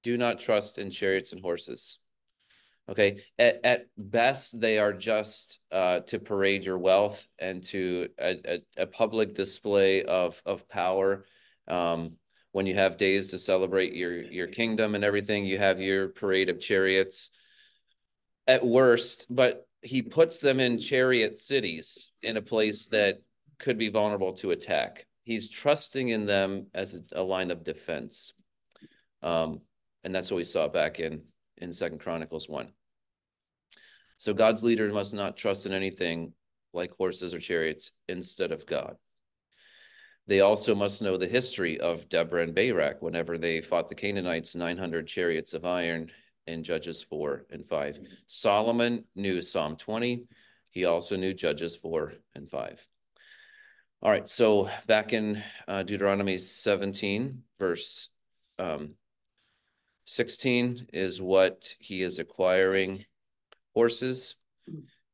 do 0.03 0.17
not 0.17 0.39
trust 0.39 0.77
in 0.77 0.91
chariots 0.91 1.31
and 1.31 1.41
horses. 1.41 1.99
Okay. 2.89 3.21
At, 3.39 3.61
at 3.63 3.85
best, 3.97 4.59
they 4.59 4.77
are 4.77 4.91
just 4.91 5.59
uh, 5.71 6.01
to 6.01 6.19
parade 6.19 6.65
your 6.65 6.77
wealth 6.77 7.27
and 7.39 7.63
to 7.65 8.09
a, 8.19 8.37
a, 8.77 8.83
a 8.83 8.87
public 8.87 9.33
display 9.33 10.03
of, 10.03 10.41
of 10.45 10.67
power. 10.67 11.25
Um, 11.67 12.17
when 12.51 12.65
you 12.65 12.75
have 12.75 12.97
days 12.97 13.29
to 13.29 13.39
celebrate 13.39 13.93
your, 13.93 14.21
your 14.21 14.47
kingdom 14.47 14.95
and 14.95 15.03
everything, 15.03 15.45
you 15.45 15.57
have 15.57 15.79
your 15.79 16.09
parade 16.09 16.49
of 16.49 16.59
chariots 16.59 17.29
at 18.47 18.65
worst, 18.65 19.27
but 19.29 19.65
he 19.81 20.01
puts 20.01 20.39
them 20.39 20.59
in 20.59 20.77
chariot 20.77 21.37
cities 21.37 22.11
in 22.21 22.37
a 22.37 22.41
place 22.41 22.87
that 22.87 23.21
could 23.59 23.77
be 23.77 23.89
vulnerable 23.89 24.33
to 24.33 24.51
attack. 24.51 25.07
He's 25.23 25.49
trusting 25.49 26.09
in 26.09 26.25
them 26.25 26.67
as 26.73 26.95
a, 26.95 27.21
a 27.21 27.23
line 27.23 27.51
of 27.51 27.63
defense. 27.63 28.33
Um, 29.21 29.61
and 30.03 30.13
that's 30.13 30.29
what 30.29 30.37
we 30.37 30.43
saw 30.43 30.67
back 30.67 30.99
in 30.99 31.23
in 31.57 31.71
Second 31.71 31.99
Chronicles 31.99 32.49
1. 32.49 32.67
So 34.17 34.33
God's 34.33 34.63
leader 34.63 34.91
must 34.91 35.13
not 35.13 35.37
trust 35.37 35.65
in 35.65 35.73
anything 35.73 36.33
like 36.73 36.91
horses 36.97 37.33
or 37.33 37.39
chariots 37.39 37.91
instead 38.07 38.51
of 38.51 38.65
God. 38.65 38.97
They 40.27 40.39
also 40.39 40.73
must 40.73 41.01
know 41.01 41.17
the 41.17 41.27
history 41.27 41.79
of 41.79 42.07
Deborah 42.07 42.43
and 42.43 42.55
Barak 42.55 43.01
whenever 43.01 43.37
they 43.37 43.61
fought 43.61 43.89
the 43.89 43.95
Canaanites, 43.95 44.55
900 44.55 45.07
chariots 45.07 45.53
of 45.53 45.65
iron 45.65 46.09
in 46.47 46.63
Judges 46.63 47.03
4 47.03 47.47
and 47.49 47.65
5. 47.65 47.99
Solomon 48.27 49.03
knew 49.15 49.41
Psalm 49.41 49.75
20. 49.75 50.23
He 50.71 50.85
also 50.85 51.17
knew 51.17 51.33
Judges 51.33 51.75
4 51.75 52.13
and 52.35 52.49
5. 52.49 52.87
All 54.03 54.11
right, 54.11 54.29
so 54.29 54.69
back 54.85 55.13
in 55.13 55.41
uh, 55.65 55.83
Deuteronomy 55.83 56.37
17, 56.37 57.41
verse 57.57 58.09
um, 58.59 58.95
16 60.07 60.87
is 60.91 61.21
what 61.21 61.73
he 61.79 62.01
is 62.01 62.19
acquiring 62.19 63.05
horses 63.73 64.35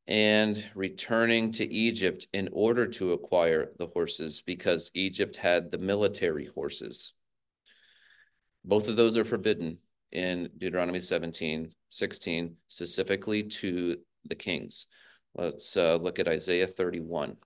and 0.08 0.68
returning 0.74 1.52
to 1.52 1.72
Egypt 1.72 2.26
in 2.34 2.50
order 2.52 2.88
to 2.88 3.14
acquire 3.14 3.70
the 3.78 3.86
horses 3.86 4.42
because 4.42 4.90
Egypt 4.96 5.36
had 5.36 5.70
the 5.70 5.78
military 5.78 6.48
horses. 6.48 7.14
Both 8.66 8.88
of 8.88 8.96
those 8.96 9.18
are 9.18 9.24
forbidden 9.24 9.78
in 10.12 10.50
Deuteronomy 10.58 11.00
17, 11.00 11.76
16, 11.92 12.56
specifically 12.70 13.44
to 13.44 13.98
the 14.26 14.34
kings. 14.34 14.88
Let's 15.36 15.78
uh, 15.78 15.98
look 15.98 16.18
at 16.18 16.28
Isaiah 16.28 16.66
31. 16.66 17.38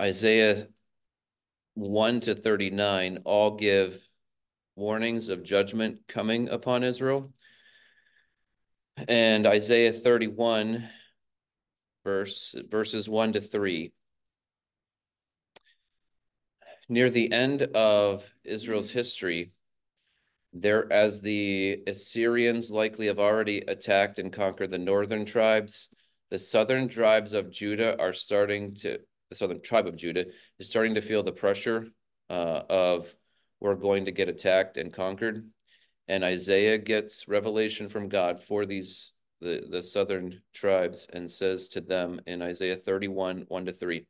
Isaiah 0.00 0.66
1 1.74 2.20
to 2.20 2.34
39 2.34 3.18
all 3.24 3.56
give 3.56 4.08
warnings 4.76 5.28
of 5.28 5.42
judgment 5.42 6.00
coming 6.08 6.48
upon 6.48 6.84
Israel. 6.84 7.32
And 9.08 9.46
Isaiah 9.46 9.92
31 9.92 10.88
verse 12.04 12.54
verses 12.68 13.08
1 13.08 13.32
to 13.32 13.40
3 13.40 13.92
near 16.88 17.08
the 17.08 17.32
end 17.32 17.62
of 17.62 18.30
Israel's 18.44 18.90
history 18.90 19.52
there 20.52 20.92
as 20.92 21.22
the 21.22 21.82
Assyrians 21.86 22.70
likely 22.70 23.06
have 23.06 23.18
already 23.18 23.58
attacked 23.66 24.18
and 24.18 24.32
conquered 24.32 24.70
the 24.70 24.78
northern 24.78 25.24
tribes 25.24 25.88
the 26.30 26.38
southern 26.38 26.88
tribes 26.88 27.32
of 27.32 27.50
Judah 27.50 27.98
are 28.00 28.12
starting 28.12 28.74
to 28.76 28.98
the 29.34 29.38
southern 29.38 29.60
tribe 29.60 29.88
of 29.88 29.96
Judah 29.96 30.26
is 30.60 30.68
starting 30.70 30.94
to 30.94 31.00
feel 31.00 31.24
the 31.24 31.32
pressure 31.32 31.88
uh, 32.30 32.62
of 32.70 33.12
we're 33.60 33.74
going 33.74 34.04
to 34.04 34.12
get 34.12 34.28
attacked 34.28 34.76
and 34.76 34.92
conquered. 34.92 35.48
And 36.06 36.22
Isaiah 36.22 36.78
gets 36.78 37.26
revelation 37.26 37.88
from 37.88 38.08
God 38.08 38.42
for 38.42 38.64
these 38.64 39.12
the, 39.40 39.66
the 39.68 39.82
southern 39.82 40.40
tribes 40.54 41.08
and 41.12 41.30
says 41.30 41.68
to 41.68 41.80
them 41.80 42.20
in 42.26 42.40
Isaiah 42.40 42.76
31, 42.76 43.44
1 43.48 43.64
to 43.66 43.72
3, 43.72 44.06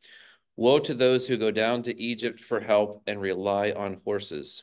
Woe 0.56 0.78
to 0.80 0.94
those 0.94 1.26
who 1.26 1.36
go 1.38 1.50
down 1.50 1.82
to 1.84 2.00
Egypt 2.00 2.40
for 2.40 2.60
help 2.60 3.02
and 3.06 3.20
rely 3.20 3.72
on 3.72 4.00
horses, 4.04 4.62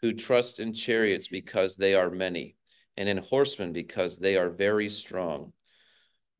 who 0.00 0.12
trust 0.12 0.58
in 0.58 0.72
chariots 0.72 1.28
because 1.28 1.76
they 1.76 1.94
are 1.94 2.10
many, 2.10 2.56
and 2.96 3.08
in 3.08 3.18
horsemen 3.18 3.72
because 3.72 4.18
they 4.18 4.36
are 4.36 4.50
very 4.50 4.88
strong. 4.88 5.52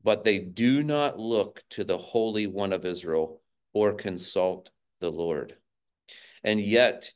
But 0.03 0.23
they 0.23 0.39
do 0.39 0.83
not 0.83 1.19
look 1.19 1.63
to 1.71 1.83
the 1.83 1.97
Holy 1.97 2.47
One 2.47 2.73
of 2.73 2.85
Israel 2.85 3.41
or 3.73 3.93
consult 3.93 4.69
the 4.99 5.11
Lord. 5.11 5.55
And 6.43 6.59
yet 6.59 7.11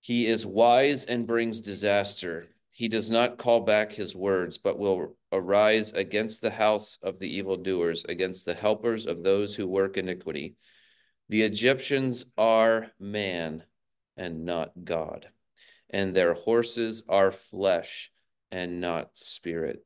he 0.00 0.26
is 0.26 0.46
wise 0.46 1.04
and 1.04 1.26
brings 1.26 1.60
disaster. 1.60 2.48
He 2.70 2.88
does 2.88 3.10
not 3.10 3.38
call 3.38 3.60
back 3.60 3.92
his 3.92 4.16
words, 4.16 4.56
but 4.58 4.78
will 4.78 5.16
arise 5.32 5.92
against 5.92 6.40
the 6.40 6.50
house 6.50 6.98
of 7.02 7.18
the 7.18 7.36
evildoers, 7.36 8.04
against 8.04 8.46
the 8.46 8.54
helpers 8.54 9.06
of 9.06 9.22
those 9.22 9.54
who 9.54 9.66
work 9.66 9.96
iniquity. 9.96 10.56
The 11.28 11.42
Egyptians 11.42 12.24
are 12.38 12.90
man 12.98 13.62
and 14.16 14.44
not 14.44 14.72
God, 14.82 15.28
and 15.90 16.14
their 16.14 16.34
horses 16.34 17.02
are 17.08 17.30
flesh 17.30 18.10
and 18.50 18.80
not 18.80 19.16
spirit. 19.16 19.84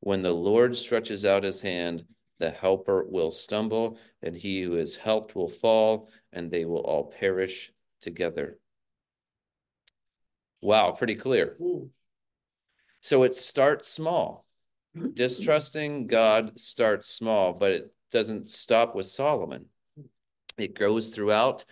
When 0.00 0.22
the 0.22 0.32
Lord 0.32 0.76
stretches 0.76 1.24
out 1.24 1.42
his 1.42 1.60
hand, 1.60 2.04
the 2.44 2.50
helper 2.50 3.06
will 3.08 3.30
stumble, 3.30 3.96
and 4.22 4.36
he 4.36 4.60
who 4.60 4.76
is 4.76 4.96
helped 4.96 5.34
will 5.34 5.48
fall, 5.48 6.10
and 6.30 6.50
they 6.50 6.66
will 6.66 6.82
all 6.82 7.10
perish 7.18 7.72
together. 8.02 8.58
Wow, 10.60 10.90
pretty 10.90 11.14
clear. 11.14 11.56
So 13.00 13.22
it 13.22 13.34
starts 13.34 13.88
small. 13.88 14.44
Distrusting 15.14 16.06
God 16.06 16.60
starts 16.60 17.08
small, 17.08 17.54
but 17.54 17.70
it 17.70 17.94
doesn't 18.10 18.46
stop 18.46 18.94
with 18.94 19.06
Solomon. 19.06 19.64
It 20.58 20.78
goes 20.78 21.08
throughout 21.08 21.64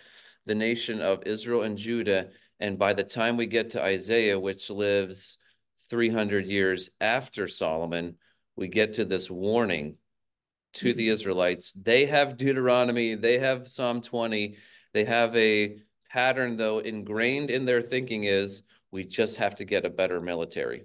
the 0.47 0.55
nation 0.55 1.01
of 1.01 1.27
Israel 1.27 1.61
and 1.61 1.77
Judah, 1.77 2.29
And 2.59 2.79
by 2.79 2.93
the 2.93 3.03
time 3.03 3.37
we 3.37 3.45
get 3.45 3.71
to 3.71 3.83
Isaiah, 3.83 4.39
which 4.39 4.71
lives 4.71 5.37
300 5.91 6.47
years 6.47 6.89
after 6.99 7.47
Solomon, 7.47 8.15
we 8.55 8.69
get 8.69 8.95
to 8.95 9.05
this 9.05 9.29
warning 9.29 9.97
to 10.73 10.93
the 10.93 11.03
mm-hmm. 11.03 11.13
Israelites. 11.13 11.71
They 11.73 12.05
have 12.07 12.37
Deuteronomy, 12.37 13.15
they 13.15 13.39
have 13.39 13.67
Psalm 13.67 14.01
20, 14.01 14.57
they 14.93 15.05
have 15.05 15.35
a 15.35 15.77
pattern, 16.09 16.57
though, 16.57 16.79
ingrained 16.79 17.49
in 17.49 17.65
their 17.65 17.81
thinking 17.81 18.25
is 18.25 18.63
we 18.91 19.03
just 19.03 19.37
have 19.37 19.55
to 19.55 19.65
get 19.65 19.85
a 19.85 19.89
better 19.89 20.21
military. 20.21 20.83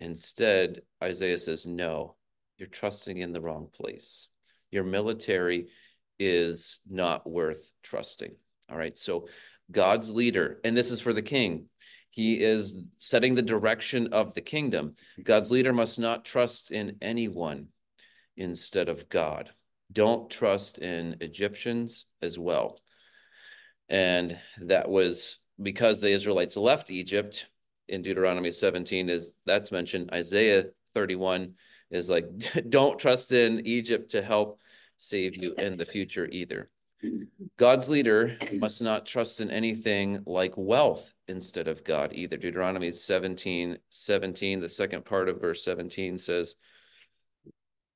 Instead, 0.00 0.82
Isaiah 1.02 1.38
says, 1.38 1.66
no, 1.66 2.14
you're 2.56 2.68
trusting 2.68 3.18
in 3.18 3.32
the 3.32 3.40
wrong 3.40 3.68
place. 3.72 4.28
Your 4.70 4.84
military 4.84 5.68
is 6.18 6.80
not 6.88 7.28
worth 7.28 7.70
trusting. 7.82 8.34
All 8.70 8.76
right. 8.76 8.96
So, 8.98 9.28
God's 9.70 10.10
leader, 10.10 10.60
and 10.64 10.76
this 10.76 10.90
is 10.90 11.00
for 11.00 11.12
the 11.12 11.22
king, 11.22 11.66
he 12.10 12.40
is 12.40 12.78
setting 12.96 13.34
the 13.34 13.42
direction 13.42 14.12
of 14.12 14.34
the 14.34 14.40
kingdom. 14.40 14.94
God's 15.22 15.50
leader 15.50 15.72
must 15.72 15.98
not 15.98 16.24
trust 16.24 16.70
in 16.70 16.96
anyone 17.02 17.68
instead 18.38 18.88
of 18.88 19.08
God. 19.08 19.50
Don't 19.92 20.30
trust 20.30 20.78
in 20.78 21.16
Egyptians 21.20 22.06
as 22.22 22.38
well. 22.38 22.80
And 23.88 24.38
that 24.60 24.88
was 24.88 25.38
because 25.60 26.00
the 26.00 26.10
Israelites 26.10 26.56
left 26.56 26.90
Egypt 26.90 27.46
in 27.88 28.02
Deuteronomy 28.02 28.50
17 28.50 29.08
is 29.08 29.32
that's 29.46 29.72
mentioned. 29.72 30.10
Isaiah 30.12 30.66
31 30.94 31.54
is 31.90 32.08
like 32.08 32.26
don't 32.68 32.98
trust 32.98 33.32
in 33.32 33.66
Egypt 33.66 34.10
to 34.10 34.22
help 34.22 34.60
save 34.98 35.36
you 35.36 35.54
in 35.54 35.76
the 35.76 35.86
future 35.86 36.28
either. 36.30 36.70
God's 37.56 37.88
leader 37.88 38.36
must 38.54 38.82
not 38.82 39.06
trust 39.06 39.40
in 39.40 39.50
anything 39.50 40.22
like 40.26 40.52
wealth 40.56 41.14
instead 41.28 41.68
of 41.68 41.84
God 41.84 42.12
either. 42.12 42.36
Deuteronomy 42.36 42.90
17, 42.90 43.78
17, 43.88 44.60
the 44.60 44.68
second 44.68 45.04
part 45.04 45.28
of 45.28 45.40
verse 45.40 45.64
17 45.64 46.18
says, 46.18 46.56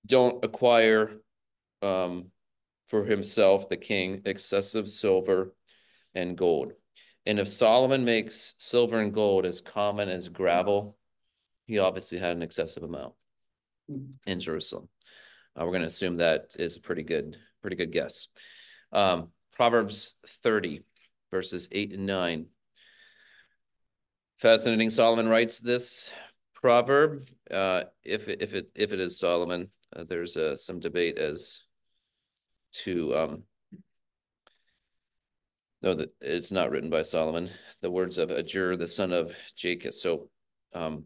Don't 0.07 0.45
acquire 0.45 1.13
um, 1.81 2.27
for 2.87 3.05
himself, 3.05 3.69
the 3.69 3.77
king, 3.77 4.23
excessive 4.25 4.89
silver 4.89 5.55
and 6.15 6.37
gold. 6.37 6.73
And 7.25 7.39
if 7.39 7.49
Solomon 7.49 8.05
makes 8.05 8.55
silver 8.59 8.99
and 8.99 9.15
gold 9.15 9.47
as 9.47 9.61
common 9.61 10.09
as 10.09 10.29
gravel, 10.29 10.97
he 11.67 11.79
obviously 11.79 12.19
had 12.19 12.37
an 12.37 12.43
excessive 12.43 12.83
amount 12.83 13.15
in 14.27 14.41
Jerusalem. 14.41 14.89
Uh, 15.57 15.65
we're 15.65 15.73
going 15.73 15.83
to 15.83 15.87
assume 15.87 16.17
that 16.17 16.57
is 16.59 16.77
a 16.77 16.81
pretty 16.81 17.03
good, 17.03 17.37
pretty 17.61 17.77
good 17.77 17.93
guess. 17.93 18.29
Um, 18.93 19.29
Proverbs 19.55 20.15
30, 20.27 20.83
verses 21.31 21.69
8 21.71 21.93
and 21.93 22.07
9. 22.07 22.47
Fascinating. 24.39 24.91
Solomon 24.91 25.29
writes 25.29 25.61
this 25.61 26.13
proverb. 26.55 27.23
Uh, 27.51 27.83
if 28.03 28.29
if 28.29 28.55
it 28.55 28.71
if 28.75 28.93
it 28.93 28.99
is 28.99 29.19
Solomon, 29.19 29.69
uh, 29.95 30.05
there's 30.05 30.37
uh, 30.37 30.57
some 30.57 30.81
debate 30.81 31.19
as 31.19 31.61
to 32.73 33.15
um, 33.17 33.43
no, 35.83 35.95
that 35.95 36.15
it's 36.21 36.53
not 36.53 36.71
written 36.71 36.91
by 36.91 37.03
Solomon. 37.03 37.51
The 37.81 37.91
words 37.91 38.19
of 38.19 38.31
Agur, 38.31 38.77
the 38.77 38.87
son 38.87 39.13
of 39.13 39.35
Jakeh. 39.57 39.93
So, 39.93 40.31
um, 40.73 41.05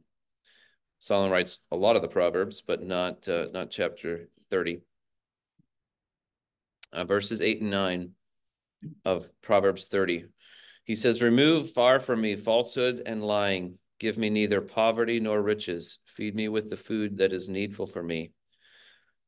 Solomon 0.99 1.33
writes 1.33 1.59
a 1.73 1.77
lot 1.77 1.97
of 1.97 2.03
the 2.03 2.09
proverbs, 2.09 2.61
but 2.61 2.83
not 2.83 3.27
uh, 3.29 3.47
not 3.53 3.71
chapter 3.71 4.29
thirty 4.51 4.81
uh, 6.93 7.05
verses 7.05 7.41
8 7.41 7.61
and 7.61 7.71
9 7.71 8.11
of 9.05 9.29
Proverbs 9.43 9.89
30. 9.89 10.27
He 10.85 10.97
says, 10.97 11.23
Remove 11.23 11.71
far 11.71 12.01
from 12.01 12.21
me 12.21 12.37
falsehood 12.37 13.03
and 13.05 13.23
lying. 13.23 13.79
Give 13.99 14.19
me 14.19 14.31
neither 14.31 14.61
poverty 14.61 15.21
nor 15.21 15.43
riches. 15.43 15.99
Feed 16.07 16.35
me 16.35 16.49
with 16.49 16.71
the 16.71 16.77
food 16.77 17.19
that 17.19 17.33
is 17.33 17.49
needful 17.49 17.87
for 17.87 18.03
me. 18.03 18.33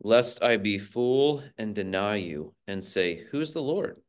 Lest 0.00 0.42
I 0.42 0.56
be 0.56 0.78
fool 0.78 1.42
and 1.56 1.74
deny 1.74 2.16
you 2.16 2.54
and 2.66 2.84
say, 2.84 3.24
Who's 3.30 3.52
the 3.52 3.62
Lord? 3.62 4.00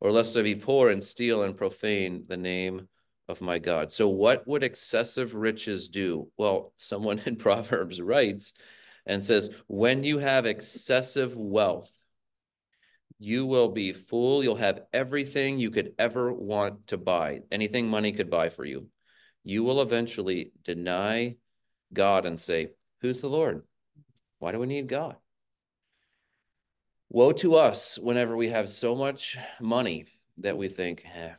Or 0.00 0.12
lest 0.12 0.36
I 0.36 0.42
be 0.42 0.54
poor 0.54 0.88
and 0.88 1.04
steal 1.04 1.42
and 1.42 1.56
profane 1.56 2.24
the 2.26 2.38
name 2.38 2.88
of 3.28 3.40
my 3.40 3.58
God. 3.58 3.92
So, 3.92 4.08
what 4.08 4.46
would 4.46 4.62
excessive 4.62 5.34
riches 5.34 5.88
do? 5.88 6.30
Well, 6.36 6.72
someone 6.76 7.20
in 7.24 7.36
Proverbs 7.36 8.00
writes 8.00 8.52
and 9.06 9.24
says, 9.24 9.50
When 9.66 10.04
you 10.04 10.18
have 10.18 10.46
excessive 10.46 11.36
wealth, 11.36 11.90
you 13.18 13.44
will 13.44 13.68
be 13.68 13.92
full. 13.92 14.42
You'll 14.42 14.56
have 14.56 14.82
everything 14.92 15.58
you 15.58 15.70
could 15.70 15.92
ever 15.98 16.32
want 16.32 16.88
to 16.88 16.96
buy, 16.96 17.40
anything 17.52 17.88
money 17.88 18.12
could 18.12 18.30
buy 18.30 18.48
for 18.48 18.64
you. 18.64 18.88
You 19.44 19.64
will 19.64 19.82
eventually 19.82 20.52
deny 20.64 21.36
God 21.92 22.24
and 22.24 22.40
say, 22.40 22.70
Who's 23.00 23.20
the 23.20 23.28
Lord? 23.28 23.62
Why 24.40 24.52
do 24.52 24.58
we 24.58 24.66
need 24.66 24.88
God? 24.88 25.16
Woe 27.10 27.32
to 27.32 27.56
us 27.56 27.98
whenever 27.98 28.36
we 28.36 28.48
have 28.48 28.70
so 28.70 28.96
much 28.96 29.36
money 29.60 30.06
that 30.38 30.56
we 30.56 30.68
think, 30.68 31.04
eh, 31.14 31.32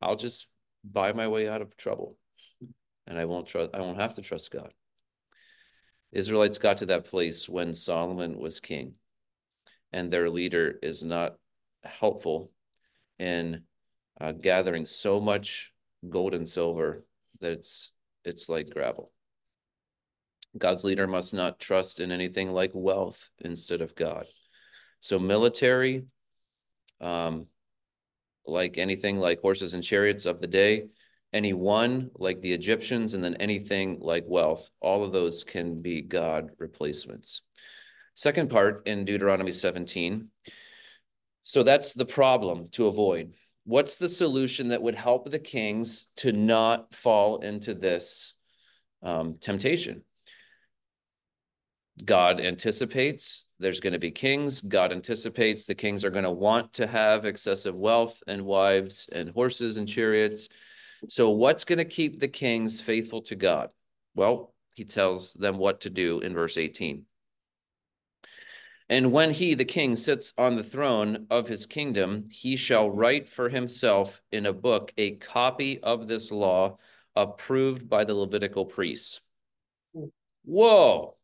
I'll 0.00 0.16
just 0.16 0.48
buy 0.82 1.12
my 1.12 1.28
way 1.28 1.48
out 1.48 1.62
of 1.62 1.76
trouble 1.76 2.16
and 3.06 3.18
I 3.18 3.26
won't 3.26 3.46
trust, 3.46 3.70
I 3.74 3.80
won't 3.80 4.00
have 4.00 4.14
to 4.14 4.22
trust 4.22 4.50
God. 4.50 4.72
Israelites 6.10 6.58
got 6.58 6.78
to 6.78 6.86
that 6.86 7.04
place 7.04 7.48
when 7.48 7.74
Solomon 7.74 8.38
was 8.38 8.60
king 8.60 8.94
and 9.92 10.10
their 10.10 10.30
leader 10.30 10.78
is 10.82 11.04
not 11.04 11.36
helpful 11.84 12.50
in 13.18 13.62
uh, 14.20 14.32
gathering 14.32 14.86
so 14.86 15.20
much 15.20 15.72
gold 16.08 16.32
and 16.32 16.48
silver 16.48 17.04
that 17.40 17.52
it's 17.52 17.94
it's 18.24 18.48
like 18.48 18.70
gravel. 18.70 19.12
God's 20.56 20.84
leader 20.84 21.06
must 21.06 21.32
not 21.32 21.58
trust 21.58 22.00
in 22.00 22.12
anything 22.12 22.50
like 22.50 22.72
wealth 22.74 23.30
instead 23.38 23.80
of 23.80 23.94
God. 23.94 24.26
So 25.00 25.18
military, 25.18 26.04
um, 27.00 27.46
like 28.46 28.78
anything 28.78 29.18
like 29.18 29.40
horses 29.40 29.74
and 29.74 29.82
chariots 29.82 30.26
of 30.26 30.40
the 30.40 30.46
day, 30.46 30.86
any 31.32 31.52
one 31.52 32.10
like 32.14 32.40
the 32.40 32.52
Egyptians, 32.52 33.14
and 33.14 33.24
then 33.24 33.36
anything 33.36 33.98
like 34.00 34.24
wealth, 34.26 34.70
all 34.80 35.04
of 35.04 35.12
those 35.12 35.44
can 35.44 35.80
be 35.80 36.02
God 36.02 36.50
replacements. 36.58 37.42
Second 38.14 38.50
part 38.50 38.86
in 38.86 39.04
Deuteronomy 39.04 39.52
17. 39.52 40.28
So 41.44 41.62
that's 41.62 41.94
the 41.94 42.04
problem 42.04 42.68
to 42.72 42.86
avoid. 42.86 43.34
What's 43.64 43.96
the 43.96 44.08
solution 44.08 44.68
that 44.68 44.82
would 44.82 44.94
help 44.94 45.30
the 45.30 45.38
kings 45.38 46.06
to 46.16 46.32
not 46.32 46.94
fall 46.94 47.38
into 47.38 47.74
this 47.74 48.34
um, 49.02 49.38
temptation? 49.40 50.02
God 52.04 52.40
anticipates 52.40 53.46
there's 53.58 53.80
going 53.80 53.92
to 53.92 53.98
be 53.98 54.10
kings. 54.10 54.60
God 54.60 54.92
anticipates 54.92 55.64
the 55.64 55.74
kings 55.74 56.04
are 56.04 56.10
going 56.10 56.24
to 56.24 56.30
want 56.30 56.72
to 56.74 56.86
have 56.86 57.24
excessive 57.24 57.74
wealth 57.74 58.22
and 58.26 58.44
wives 58.44 59.08
and 59.12 59.30
horses 59.30 59.76
and 59.76 59.88
chariots. 59.88 60.48
So, 61.08 61.30
what's 61.30 61.64
going 61.64 61.78
to 61.78 61.84
keep 61.84 62.20
the 62.20 62.28
kings 62.28 62.80
faithful 62.80 63.22
to 63.22 63.34
God? 63.34 63.70
Well, 64.14 64.54
he 64.74 64.84
tells 64.84 65.34
them 65.34 65.58
what 65.58 65.82
to 65.82 65.90
do 65.90 66.20
in 66.20 66.34
verse 66.34 66.56
18. 66.56 67.04
And 68.88 69.12
when 69.12 69.32
he, 69.32 69.54
the 69.54 69.64
king, 69.64 69.96
sits 69.96 70.32
on 70.36 70.56
the 70.56 70.62
throne 70.62 71.26
of 71.30 71.48
his 71.48 71.66
kingdom, 71.66 72.24
he 72.30 72.56
shall 72.56 72.90
write 72.90 73.28
for 73.28 73.48
himself 73.48 74.20
in 74.30 74.44
a 74.44 74.52
book 74.52 74.92
a 74.96 75.12
copy 75.12 75.82
of 75.82 76.08
this 76.08 76.30
law 76.30 76.78
approved 77.16 77.88
by 77.88 78.04
the 78.04 78.14
Levitical 78.14 78.66
priests. 78.66 79.20
Hmm. 79.94 80.06
Whoa. 80.44 81.16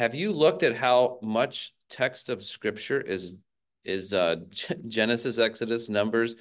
Have 0.00 0.14
you 0.14 0.32
looked 0.32 0.62
at 0.62 0.74
how 0.74 1.18
much 1.20 1.74
text 1.90 2.30
of 2.30 2.42
scripture 2.42 2.98
is 3.02 3.36
is 3.84 4.14
uh, 4.14 4.36
Genesis, 4.88 5.38
Exodus, 5.38 5.90
Numbers, 5.90 6.36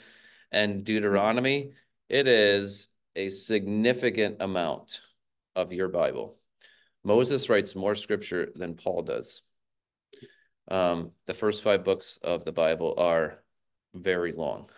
and 0.49 0.85
Deuteronomy? 0.85 1.73
It 2.07 2.25
is 2.25 2.87
a 3.17 3.27
significant 3.27 4.37
amount 4.39 5.01
of 5.57 5.73
your 5.73 5.89
Bible. 5.89 6.37
Moses 7.03 7.49
writes 7.49 7.75
more 7.75 7.95
scripture 7.95 8.47
than 8.55 8.75
Paul 8.75 9.01
does. 9.01 9.41
Um, 10.71 11.11
the 11.25 11.33
first 11.33 11.61
five 11.61 11.83
books 11.83 12.17
of 12.23 12.45
the 12.45 12.53
Bible 12.53 12.95
are 12.97 13.43
very 13.93 14.31
long. 14.31 14.69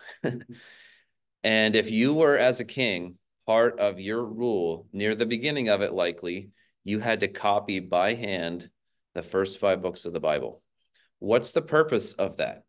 and 1.44 1.76
if 1.76 1.88
you 1.92 2.14
were, 2.14 2.36
as 2.36 2.58
a 2.58 2.64
king, 2.64 3.14
part 3.46 3.78
of 3.78 4.00
your 4.00 4.24
rule 4.24 4.88
near 4.92 5.14
the 5.14 5.24
beginning 5.24 5.68
of 5.68 5.82
it, 5.82 5.92
likely, 5.92 6.50
you 6.84 7.00
had 7.00 7.20
to 7.20 7.28
copy 7.28 7.80
by 7.80 8.14
hand 8.14 8.70
the 9.14 9.22
first 9.22 9.58
five 9.58 9.82
books 9.82 10.04
of 10.04 10.12
the 10.12 10.20
Bible. 10.20 10.62
What's 11.18 11.52
the 11.52 11.62
purpose 11.62 12.14
of 12.14 12.38
that? 12.38 12.64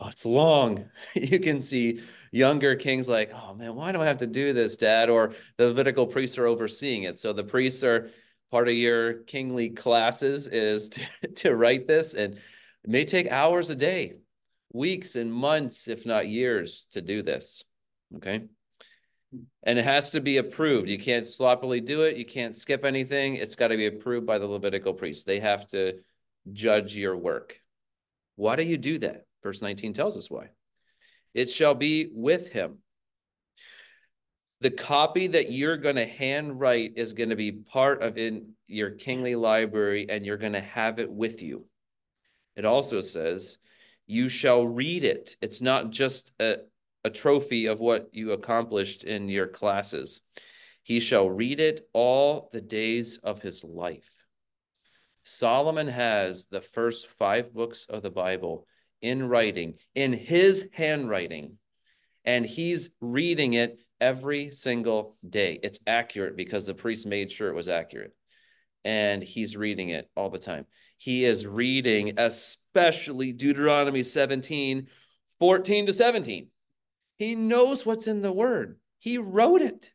Oh, 0.00 0.08
it's 0.08 0.26
long. 0.26 0.90
you 1.14 1.40
can 1.40 1.60
see 1.60 2.00
younger 2.30 2.76
kings 2.76 3.08
like, 3.08 3.32
oh 3.34 3.54
man, 3.54 3.74
why 3.74 3.92
do 3.92 4.00
I 4.00 4.06
have 4.06 4.18
to 4.18 4.26
do 4.26 4.52
this, 4.52 4.76
dad? 4.76 5.08
Or 5.08 5.32
the 5.56 5.68
Levitical 5.68 6.06
priests 6.06 6.36
are 6.38 6.46
overseeing 6.46 7.04
it. 7.04 7.18
So 7.18 7.32
the 7.32 7.44
priests 7.44 7.82
are 7.82 8.10
part 8.50 8.68
of 8.68 8.74
your 8.74 9.14
kingly 9.22 9.70
classes 9.70 10.46
is 10.48 10.88
to, 10.90 11.28
to 11.36 11.54
write 11.54 11.86
this. 11.86 12.14
And 12.14 12.34
it 12.34 12.90
may 12.90 13.04
take 13.04 13.28
hours 13.28 13.70
a 13.70 13.76
day, 13.76 14.18
weeks 14.72 15.16
and 15.16 15.32
months, 15.32 15.88
if 15.88 16.04
not 16.04 16.28
years, 16.28 16.86
to 16.92 17.00
do 17.00 17.22
this. 17.22 17.64
Okay. 18.16 18.44
And 19.62 19.78
it 19.78 19.84
has 19.84 20.10
to 20.10 20.20
be 20.20 20.36
approved. 20.36 20.88
You 20.88 20.98
can't 20.98 21.26
sloppily 21.26 21.80
do 21.80 22.02
it. 22.02 22.16
You 22.16 22.24
can't 22.24 22.54
skip 22.54 22.84
anything. 22.84 23.34
It's 23.34 23.56
got 23.56 23.68
to 23.68 23.76
be 23.76 23.86
approved 23.86 24.26
by 24.26 24.38
the 24.38 24.46
Levitical 24.46 24.94
priests. 24.94 25.24
They 25.24 25.40
have 25.40 25.66
to 25.68 26.00
judge 26.52 26.96
your 26.96 27.16
work. 27.16 27.60
Why 28.36 28.56
do 28.56 28.62
you 28.62 28.76
do 28.76 28.98
that? 28.98 29.26
Verse 29.42 29.60
19 29.60 29.92
tells 29.92 30.16
us 30.16 30.30
why. 30.30 30.48
It 31.34 31.50
shall 31.50 31.74
be 31.74 32.08
with 32.12 32.50
him. 32.50 32.78
The 34.60 34.70
copy 34.70 35.26
that 35.28 35.52
you're 35.52 35.76
going 35.76 35.96
to 35.96 36.06
handwrite 36.06 36.94
is 36.96 37.12
going 37.12 37.28
to 37.28 37.36
be 37.36 37.52
part 37.52 38.02
of 38.02 38.16
in 38.16 38.52
your 38.66 38.90
kingly 38.90 39.34
library 39.34 40.06
and 40.08 40.24
you're 40.24 40.38
going 40.38 40.54
to 40.54 40.60
have 40.60 40.98
it 40.98 41.10
with 41.10 41.42
you. 41.42 41.66
It 42.56 42.64
also 42.64 43.02
says, 43.02 43.58
you 44.06 44.28
shall 44.28 44.66
read 44.66 45.04
it. 45.04 45.36
It's 45.42 45.60
not 45.60 45.90
just 45.90 46.32
a, 46.40 46.56
a 47.06 47.10
trophy 47.10 47.66
of 47.66 47.78
what 47.78 48.08
you 48.10 48.32
accomplished 48.32 49.04
in 49.04 49.28
your 49.28 49.46
classes. 49.46 50.20
He 50.82 50.98
shall 50.98 51.30
read 51.30 51.60
it 51.60 51.88
all 51.92 52.48
the 52.52 52.60
days 52.60 53.18
of 53.22 53.40
his 53.40 53.62
life. 53.62 54.10
Solomon 55.22 55.86
has 55.86 56.46
the 56.46 56.60
first 56.60 57.06
five 57.06 57.54
books 57.54 57.86
of 57.88 58.02
the 58.02 58.10
Bible 58.10 58.66
in 59.00 59.28
writing, 59.28 59.74
in 59.94 60.12
his 60.12 60.68
handwriting, 60.72 61.58
and 62.24 62.44
he's 62.44 62.90
reading 63.00 63.54
it 63.54 63.78
every 64.00 64.50
single 64.50 65.16
day. 65.28 65.60
It's 65.62 65.78
accurate 65.86 66.36
because 66.36 66.66
the 66.66 66.74
priest 66.74 67.06
made 67.06 67.30
sure 67.30 67.48
it 67.48 67.56
was 67.56 67.68
accurate. 67.68 68.14
And 68.84 69.22
he's 69.22 69.56
reading 69.56 69.90
it 69.90 70.10
all 70.16 70.30
the 70.30 70.38
time. 70.38 70.66
He 70.98 71.24
is 71.24 71.46
reading, 71.46 72.14
especially 72.18 73.32
Deuteronomy 73.32 74.02
17, 74.02 74.88
14 75.38 75.86
to 75.86 75.92
17. 75.92 76.48
He 77.16 77.34
knows 77.34 77.86
what's 77.86 78.06
in 78.06 78.22
the 78.22 78.32
word. 78.32 78.78
He 78.98 79.18
wrote 79.18 79.62
it. 79.62 79.92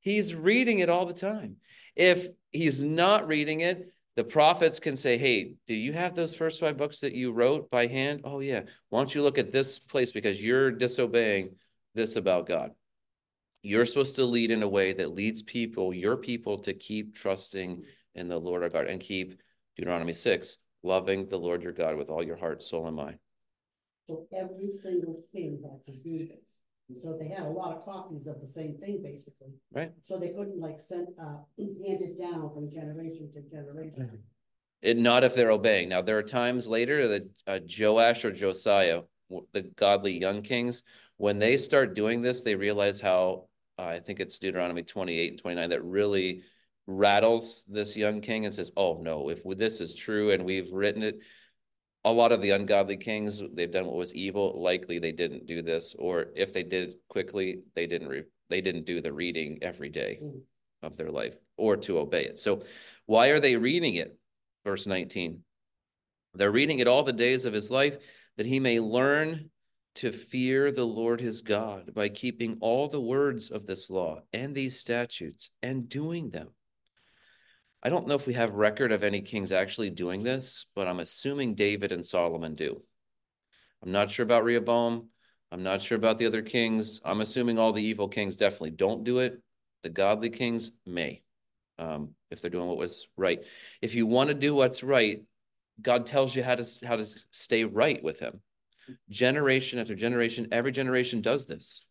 He's 0.00 0.34
reading 0.34 0.80
it 0.80 0.88
all 0.88 1.06
the 1.06 1.14
time. 1.14 1.56
If 1.94 2.26
he's 2.50 2.82
not 2.82 3.26
reading 3.26 3.60
it, 3.60 3.92
the 4.16 4.24
prophets 4.24 4.78
can 4.78 4.96
say, 4.96 5.16
Hey, 5.16 5.54
do 5.66 5.74
you 5.74 5.92
have 5.92 6.14
those 6.14 6.34
first 6.34 6.60
five 6.60 6.76
books 6.76 7.00
that 7.00 7.14
you 7.14 7.32
wrote 7.32 7.70
by 7.70 7.86
hand? 7.86 8.22
Oh, 8.24 8.40
yeah. 8.40 8.62
Why 8.88 9.00
don't 9.00 9.14
you 9.14 9.22
look 9.22 9.38
at 9.38 9.50
this 9.50 9.78
place 9.78 10.12
because 10.12 10.42
you're 10.42 10.70
disobeying 10.70 11.56
this 11.94 12.16
about 12.16 12.46
God? 12.46 12.72
You're 13.62 13.86
supposed 13.86 14.16
to 14.16 14.24
lead 14.24 14.50
in 14.50 14.62
a 14.62 14.68
way 14.68 14.92
that 14.92 15.14
leads 15.14 15.40
people, 15.42 15.94
your 15.94 16.16
people, 16.16 16.58
to 16.60 16.74
keep 16.74 17.14
trusting 17.14 17.84
in 18.14 18.28
the 18.28 18.38
Lord 18.38 18.62
our 18.62 18.68
God 18.68 18.88
and 18.88 19.00
keep 19.00 19.40
Deuteronomy 19.76 20.12
6, 20.12 20.56
loving 20.82 21.26
the 21.26 21.38
Lord 21.38 21.62
your 21.62 21.72
God 21.72 21.96
with 21.96 22.10
all 22.10 22.22
your 22.22 22.36
heart, 22.36 22.64
soul, 22.64 22.86
and 22.86 22.96
mind. 22.96 23.18
So 24.08 24.26
every 24.36 24.72
single 24.82 25.22
thing 25.32 25.62
that 25.62 26.02
do 26.02 26.26
this. 26.26 26.61
So 27.02 27.16
they 27.18 27.28
had 27.28 27.44
a 27.44 27.50
lot 27.50 27.76
of 27.76 27.84
copies 27.84 28.26
of 28.26 28.40
the 28.40 28.48
same 28.48 28.76
thing, 28.78 29.02
basically. 29.02 29.52
Right. 29.72 29.92
So 30.04 30.18
they 30.18 30.30
couldn't 30.30 30.60
like 30.60 30.80
send, 30.80 31.08
uh, 31.18 31.38
hand 31.58 32.02
it 32.02 32.18
down 32.18 32.50
from 32.52 32.70
generation 32.70 33.30
to 33.34 33.42
generation. 33.42 34.18
It, 34.82 34.96
not 34.98 35.22
if 35.22 35.34
they're 35.34 35.52
obeying. 35.52 35.88
Now, 35.88 36.02
there 36.02 36.18
are 36.18 36.24
times 36.24 36.66
later 36.66 37.06
that 37.08 37.22
uh, 37.46 37.58
Joash 37.78 38.24
or 38.24 38.32
Josiah, 38.32 39.02
the 39.52 39.62
godly 39.76 40.18
young 40.18 40.42
kings, 40.42 40.82
when 41.18 41.38
they 41.38 41.56
start 41.56 41.94
doing 41.94 42.20
this, 42.20 42.42
they 42.42 42.56
realize 42.56 43.00
how 43.00 43.46
uh, 43.78 43.84
I 43.84 44.00
think 44.00 44.18
it's 44.18 44.40
Deuteronomy 44.40 44.82
28 44.82 45.30
and 45.30 45.40
29 45.40 45.70
that 45.70 45.84
really 45.84 46.42
rattles 46.86 47.64
this 47.68 47.96
young 47.96 48.20
king 48.20 48.44
and 48.44 48.54
says, 48.54 48.72
Oh, 48.76 49.00
no, 49.00 49.28
if 49.28 49.42
this 49.56 49.80
is 49.80 49.94
true 49.94 50.32
and 50.32 50.44
we've 50.44 50.72
written 50.72 51.02
it, 51.04 51.20
a 52.04 52.10
lot 52.12 52.32
of 52.32 52.42
the 52.42 52.50
ungodly 52.50 52.96
kings, 52.96 53.42
they've 53.54 53.70
done 53.70 53.86
what 53.86 53.94
was 53.96 54.14
evil. 54.14 54.60
Likely 54.60 54.98
they 54.98 55.12
didn't 55.12 55.46
do 55.46 55.62
this, 55.62 55.94
or 55.98 56.26
if 56.34 56.52
they 56.52 56.62
did 56.64 56.94
quickly, 57.08 57.60
they 57.74 57.86
didn't 57.86 58.08
re- 58.08 58.24
they 58.48 58.60
didn't 58.60 58.84
do 58.86 59.00
the 59.00 59.12
reading 59.12 59.58
every 59.62 59.88
day 59.88 60.18
Mm. 60.20 60.42
of 60.82 60.96
their 60.96 61.10
life 61.10 61.36
or 61.56 61.76
to 61.76 61.98
obey 61.98 62.24
it. 62.24 62.38
So 62.38 62.62
why 63.06 63.28
are 63.28 63.40
they 63.40 63.56
reading 63.56 63.94
it? 63.94 64.18
Verse 64.64 64.86
19. 64.86 65.44
They're 66.34 66.50
reading 66.50 66.78
it 66.78 66.88
all 66.88 67.02
the 67.02 67.12
days 67.12 67.44
of 67.44 67.52
his 67.54 67.70
life 67.70 67.96
that 68.36 68.46
he 68.46 68.58
may 68.60 68.80
learn 68.80 69.50
to 69.96 70.10
fear 70.10 70.72
the 70.72 70.84
Lord 70.86 71.20
his 71.20 71.42
God 71.42 71.94
by 71.94 72.08
keeping 72.08 72.56
all 72.60 72.88
the 72.88 73.00
words 73.00 73.50
of 73.50 73.66
this 73.66 73.90
law 73.90 74.22
and 74.32 74.54
these 74.54 74.78
statutes 74.78 75.50
and 75.62 75.88
doing 75.88 76.30
them. 76.30 76.48
I 77.82 77.88
don't 77.88 78.06
know 78.06 78.14
if 78.14 78.26
we 78.26 78.34
have 78.34 78.54
record 78.54 78.92
of 78.92 79.02
any 79.02 79.22
kings 79.22 79.50
actually 79.50 79.90
doing 79.90 80.22
this, 80.22 80.66
but 80.74 80.86
I'm 80.86 81.00
assuming 81.00 81.54
David 81.54 81.90
and 81.90 82.06
Solomon 82.06 82.54
do. 82.54 82.80
I'm 83.82 83.90
not 83.90 84.10
sure 84.10 84.22
about 84.22 84.44
Rehoboam. 84.44 85.08
I'm 85.50 85.64
not 85.64 85.82
sure 85.82 85.98
about 85.98 86.16
the 86.16 86.26
other 86.26 86.42
kings. 86.42 87.00
I'm 87.04 87.20
assuming 87.20 87.58
all 87.58 87.72
the 87.72 87.82
evil 87.82 88.08
kings 88.08 88.36
definitely 88.36 88.70
don't 88.70 89.02
do 89.04 89.18
it. 89.18 89.42
The 89.82 89.90
godly 89.90 90.30
kings 90.30 90.70
may, 90.86 91.22
um, 91.78 92.14
if 92.30 92.40
they're 92.40 92.50
doing 92.50 92.68
what 92.68 92.78
was 92.78 93.08
right. 93.16 93.40
If 93.82 93.96
you 93.96 94.06
want 94.06 94.28
to 94.28 94.34
do 94.34 94.54
what's 94.54 94.84
right, 94.84 95.24
God 95.80 96.06
tells 96.06 96.36
you 96.36 96.44
how 96.44 96.54
to 96.54 96.86
how 96.86 96.96
to 96.96 97.04
stay 97.04 97.64
right 97.64 98.02
with 98.02 98.20
Him. 98.20 98.40
Generation 99.10 99.80
after 99.80 99.96
generation, 99.96 100.48
every 100.52 100.70
generation 100.70 101.20
does 101.20 101.46
this. 101.46 101.84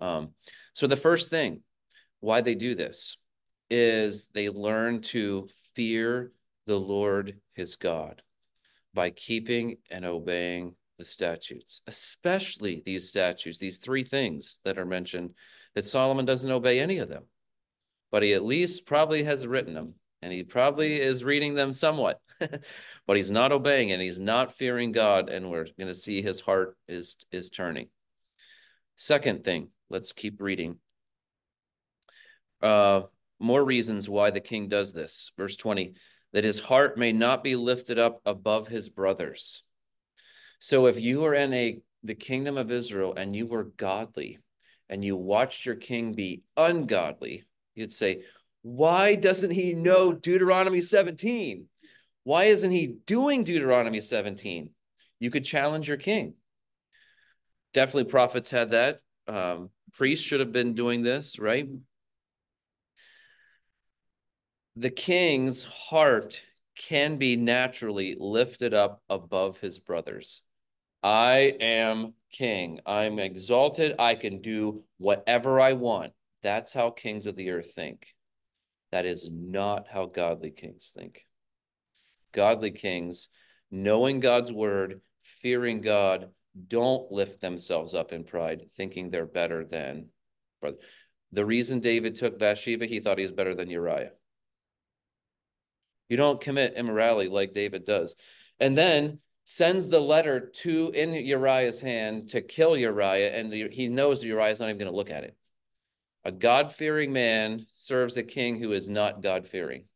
Um, 0.00 0.30
so 0.74 0.86
the 0.86 0.96
first 0.96 1.30
thing, 1.30 1.62
why 2.20 2.42
they 2.42 2.54
do 2.54 2.74
this, 2.74 3.16
is 3.70 4.28
they 4.34 4.48
learn 4.48 5.00
to 5.00 5.48
fear 5.74 6.32
the 6.66 6.78
Lord 6.78 7.40
his 7.54 7.76
God 7.76 8.22
by 8.92 9.10
keeping 9.10 9.78
and 9.90 10.04
obeying 10.04 10.74
the 10.98 11.04
statutes, 11.04 11.82
especially 11.86 12.82
these 12.84 13.08
statutes, 13.08 13.58
these 13.58 13.78
three 13.78 14.04
things 14.04 14.60
that 14.64 14.78
are 14.78 14.84
mentioned, 14.84 15.30
that 15.74 15.84
Solomon 15.84 16.24
doesn't 16.24 16.50
obey 16.50 16.78
any 16.78 16.98
of 16.98 17.08
them, 17.08 17.24
but 18.12 18.22
he 18.22 18.32
at 18.32 18.44
least 18.44 18.86
probably 18.86 19.24
has 19.24 19.46
written 19.46 19.74
them 19.74 19.94
and 20.22 20.32
he 20.32 20.42
probably 20.42 21.00
is 21.00 21.24
reading 21.24 21.54
them 21.54 21.72
somewhat, 21.72 22.18
but 23.06 23.16
he's 23.16 23.30
not 23.30 23.52
obeying 23.52 23.92
and 23.92 24.00
he's 24.00 24.18
not 24.18 24.56
fearing 24.56 24.90
God. 24.90 25.28
And 25.28 25.50
we're 25.50 25.66
going 25.78 25.88
to 25.88 25.94
see 25.94 26.22
his 26.22 26.40
heart 26.40 26.78
is, 26.88 27.16
is 27.30 27.50
turning. 27.50 27.88
Second 28.96 29.44
thing, 29.44 29.68
let's 29.90 30.12
keep 30.12 30.40
reading. 30.40 30.78
Uh, 32.62 33.02
more 33.38 33.64
reasons 33.64 34.08
why 34.08 34.30
the 34.30 34.40
king 34.40 34.68
does 34.68 34.92
this. 34.92 35.32
Verse 35.36 35.56
20, 35.56 35.94
that 36.32 36.44
his 36.44 36.60
heart 36.60 36.98
may 36.98 37.12
not 37.12 37.44
be 37.44 37.56
lifted 37.56 37.98
up 37.98 38.20
above 38.24 38.68
his 38.68 38.88
brothers. 38.88 39.62
So 40.58 40.86
if 40.86 41.00
you 41.00 41.24
are 41.24 41.34
in 41.34 41.52
a 41.52 41.80
the 42.02 42.14
kingdom 42.14 42.58
of 42.58 42.70
Israel 42.70 43.14
and 43.16 43.34
you 43.34 43.46
were 43.46 43.64
godly 43.64 44.38
and 44.88 45.04
you 45.04 45.16
watched 45.16 45.64
your 45.64 45.74
king 45.74 46.12
be 46.12 46.42
ungodly, 46.56 47.44
you'd 47.74 47.92
say, 47.92 48.24
why 48.62 49.14
doesn't 49.14 49.50
he 49.50 49.74
know 49.74 50.12
Deuteronomy 50.12 50.80
17? 50.80 51.66
Why 52.24 52.44
isn't 52.44 52.70
he 52.70 52.96
doing 53.06 53.44
Deuteronomy 53.44 54.00
17? 54.00 54.70
You 55.18 55.30
could 55.30 55.44
challenge 55.44 55.88
your 55.88 55.96
king. 55.96 56.34
Definitely 57.72 58.10
prophets 58.10 58.50
had 58.50 58.70
that. 58.70 59.00
Um, 59.26 59.70
priests 59.92 60.24
should 60.24 60.40
have 60.40 60.52
been 60.52 60.74
doing 60.74 61.02
this, 61.02 61.38
right? 61.38 61.68
The 64.76 64.90
king's 64.90 65.64
heart 65.64 66.42
can 66.76 67.16
be 67.16 67.36
naturally 67.36 68.16
lifted 68.18 68.74
up 68.74 69.02
above 69.08 69.58
his 69.58 69.78
brothers. 69.78 70.42
I 71.02 71.54
am 71.60 72.14
king. 72.32 72.80
I'm 72.84 73.18
exalted. 73.18 73.94
I 73.98 74.14
can 74.16 74.40
do 74.40 74.82
whatever 74.98 75.60
I 75.60 75.74
want. 75.74 76.12
That's 76.42 76.72
how 76.72 76.90
kings 76.90 77.26
of 77.26 77.36
the 77.36 77.50
earth 77.50 77.72
think. 77.74 78.14
That 78.90 79.06
is 79.06 79.30
not 79.32 79.86
how 79.88 80.06
godly 80.06 80.50
kings 80.50 80.92
think. 80.96 81.26
Godly 82.32 82.72
kings, 82.72 83.28
knowing 83.70 84.20
God's 84.20 84.52
word, 84.52 85.00
fearing 85.22 85.80
God, 85.80 86.30
don't 86.68 87.10
lift 87.12 87.40
themselves 87.40 87.94
up 87.94 88.12
in 88.12 88.24
pride, 88.24 88.62
thinking 88.76 89.10
they're 89.10 89.26
better 89.26 89.64
than 89.64 90.06
brother. 90.60 90.78
The 91.32 91.44
reason 91.44 91.80
David 91.80 92.14
took 92.14 92.38
Bathsheba, 92.38 92.86
he 92.86 93.00
thought 93.00 93.18
he 93.18 93.22
was 93.22 93.32
better 93.32 93.54
than 93.54 93.70
Uriah. 93.70 94.12
You 96.14 96.18
don't 96.18 96.40
commit 96.40 96.74
immorality 96.76 97.28
like 97.28 97.54
David 97.54 97.84
does. 97.84 98.14
And 98.60 98.78
then 98.78 99.18
sends 99.46 99.88
the 99.88 99.98
letter 99.98 100.52
to 100.62 100.92
in 100.94 101.12
Uriah's 101.12 101.80
hand 101.80 102.28
to 102.28 102.40
kill 102.40 102.76
Uriah, 102.76 103.36
and 103.36 103.52
he 103.52 103.88
knows 103.88 104.22
Uriah's 104.22 104.60
not 104.60 104.68
even 104.68 104.78
going 104.78 104.92
to 104.92 104.96
look 104.96 105.10
at 105.10 105.24
it. 105.24 105.36
A 106.24 106.30
God 106.30 106.72
fearing 106.72 107.12
man 107.12 107.66
serves 107.72 108.16
a 108.16 108.22
king 108.22 108.60
who 108.60 108.70
is 108.70 108.88
not 108.88 109.22
God 109.22 109.48
fearing. 109.48 109.86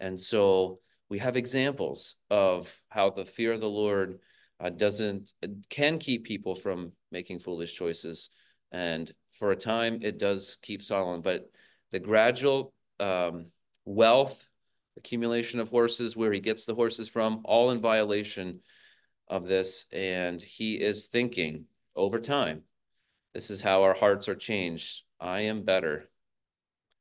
And 0.00 0.18
so 0.18 0.80
we 1.08 1.20
have 1.20 1.36
examples 1.36 2.16
of 2.28 2.68
how 2.88 3.10
the 3.10 3.24
fear 3.24 3.52
of 3.52 3.60
the 3.60 3.68
Lord 3.68 4.18
uh, 4.58 4.70
doesn't 4.70 5.32
can 5.70 6.00
keep 6.00 6.24
people 6.24 6.56
from 6.56 6.90
making 7.12 7.38
foolish 7.38 7.76
choices. 7.76 8.28
And 8.72 9.08
for 9.34 9.52
a 9.52 9.56
time, 9.56 10.00
it 10.02 10.18
does 10.18 10.58
keep 10.62 10.82
Solomon, 10.82 11.20
but 11.20 11.48
the 11.92 12.00
gradual 12.00 12.74
um, 12.98 13.52
wealth 13.84 14.48
accumulation 14.96 15.60
of 15.60 15.68
horses, 15.68 16.16
where 16.16 16.32
he 16.32 16.40
gets 16.40 16.64
the 16.64 16.74
horses 16.74 17.08
from, 17.08 17.40
all 17.44 17.70
in 17.70 17.80
violation 17.80 18.60
of 19.28 19.46
this. 19.46 19.86
And 19.92 20.40
he 20.40 20.74
is 20.74 21.06
thinking 21.06 21.64
over 21.96 22.18
time 22.18 22.62
This 23.34 23.50
is 23.50 23.60
how 23.60 23.82
our 23.82 23.94
hearts 23.94 24.28
are 24.28 24.34
changed. 24.34 25.02
I 25.20 25.42
am 25.42 25.62
better 25.62 26.10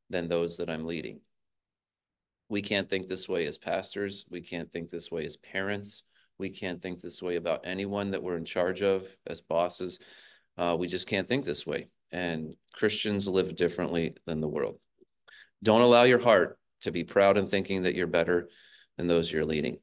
than 0.10 0.28
those 0.28 0.58
that 0.58 0.70
I'm 0.70 0.86
leading. 0.86 1.22
We 2.50 2.62
can't 2.62 2.89
think 2.89 3.08
this 3.08 3.30
way 3.30 3.46
as 3.48 3.58
pastors. 3.58 4.26
We 4.30 4.42
can't 4.42 4.72
think 4.72 4.89
this 4.89 5.10
way 5.10 5.26
as 5.26 5.38
parents. 5.38 6.04
We 6.38 6.50
can't 6.50 6.82
think 6.82 7.00
this 7.00 7.22
way 7.22 7.36
about 7.36 7.62
anyone 7.66 8.12
that 8.12 8.24
we're 8.24 8.38
in 8.38 8.46
charge 8.46 8.82
of 8.82 9.06
as 9.26 9.42
bosses. 9.42 10.00
Uh, 10.58 10.76
we 10.78 10.88
just 10.88 11.08
can't 11.08 11.28
think 11.28 11.46
this 11.46 11.66
way. 11.66 11.88
And 12.12 12.56
Christians 12.74 13.28
live 13.28 13.56
differently 13.56 14.16
than 14.26 14.42
the 14.42 14.50
world. 14.50 14.80
Don't 15.64 15.82
allow 15.82 16.04
your 16.04 16.20
heart 16.20 16.58
to 16.82 16.92
be 16.92 17.04
proud 17.04 17.38
in 17.38 17.48
thinking 17.48 17.84
that 17.84 17.96
you're 17.96 18.08
better 18.08 18.50
than 18.98 19.08
those 19.08 19.32
you're 19.32 19.46
leading. 19.46 19.80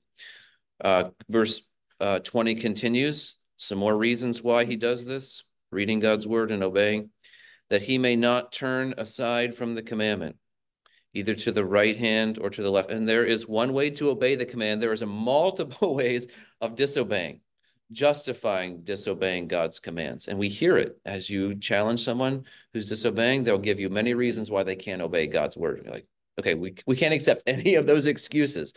Uh, 0.83 1.11
verse 1.29 1.63
uh, 2.01 2.21
20 2.21 2.55
continues. 2.57 3.37
Some 3.57 3.79
more 3.79 3.97
reasons 3.97 4.43
why 4.43 4.65
he 4.65 4.77
does 4.77 5.05
this 5.05 5.43
reading 5.71 6.01
God's 6.01 6.27
word 6.27 6.51
and 6.51 6.63
obeying, 6.63 7.11
that 7.71 7.83
he 7.83 7.99
may 7.99 8.17
not 8.17 8.53
turn 8.53 8.95
aside 8.97 9.55
from 9.55 9.75
the 9.75 9.83
commandment, 9.83 10.37
either 11.13 11.35
to 11.35 11.53
the 11.53 11.65
right 11.65 11.97
hand 11.97 12.39
or 12.39 12.51
to 12.51 12.63
the 12.63 12.71
left. 12.71 12.91
And 12.91 13.09
there 13.09 13.25
is 13.25 13.47
one 13.47 13.73
way 13.73 13.91
to 13.91 14.11
obey 14.11 14.37
the 14.37 14.47
command, 14.47 14.83
there 14.83 14.93
is 14.93 15.03
a 15.03 15.07
multiple 15.07 15.95
ways 15.97 16.27
of 16.61 16.75
disobeying, 16.75 17.41
justifying 17.93 18.83
disobeying 18.83 19.49
God's 19.49 19.79
commands. 19.79 20.29
And 20.29 20.39
we 20.39 20.49
hear 20.49 20.79
it 20.79 20.99
as 21.05 21.29
you 21.29 21.55
challenge 21.57 22.03
someone 22.03 22.45
who's 22.73 22.89
disobeying, 22.89 23.43
they'll 23.43 23.59
give 23.59 23.81
you 23.81 23.91
many 23.91 24.15
reasons 24.15 24.51
why 24.51 24.63
they 24.63 24.77
can't 24.77 25.03
obey 25.03 25.27
God's 25.27 25.57
word. 25.57 25.83
You're 25.85 25.95
like, 25.95 26.07
okay, 26.39 26.55
we, 26.55 26.74
we 26.86 26.97
can't 26.97 27.14
accept 27.14 27.43
any 27.47 27.74
of 27.74 27.86
those 27.86 28.07
excuses. 28.07 28.74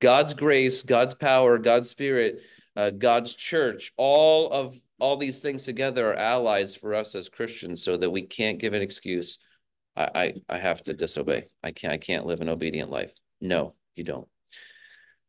God's 0.00 0.34
grace, 0.34 0.82
God's 0.82 1.14
power, 1.14 1.58
God's 1.58 1.90
spirit, 1.90 2.42
uh, 2.76 2.90
God's 2.90 3.34
church, 3.34 3.92
all 3.96 4.50
of 4.50 4.76
all 5.00 5.16
these 5.16 5.40
things 5.40 5.64
together 5.64 6.10
are 6.10 6.16
allies 6.16 6.74
for 6.74 6.94
us 6.94 7.14
as 7.14 7.28
Christians 7.28 7.82
so 7.82 7.96
that 7.96 8.10
we 8.10 8.22
can't 8.22 8.58
give 8.58 8.74
an 8.74 8.82
excuse. 8.82 9.38
I, 9.96 10.10
I, 10.14 10.34
I 10.48 10.58
have 10.58 10.82
to 10.84 10.94
disobey. 10.94 11.48
I 11.62 11.70
can't, 11.70 11.92
I 11.92 11.98
can't 11.98 12.26
live 12.26 12.40
an 12.40 12.48
obedient 12.48 12.90
life. 12.90 13.12
No, 13.40 13.74
you 13.94 14.04
don't. 14.04 14.28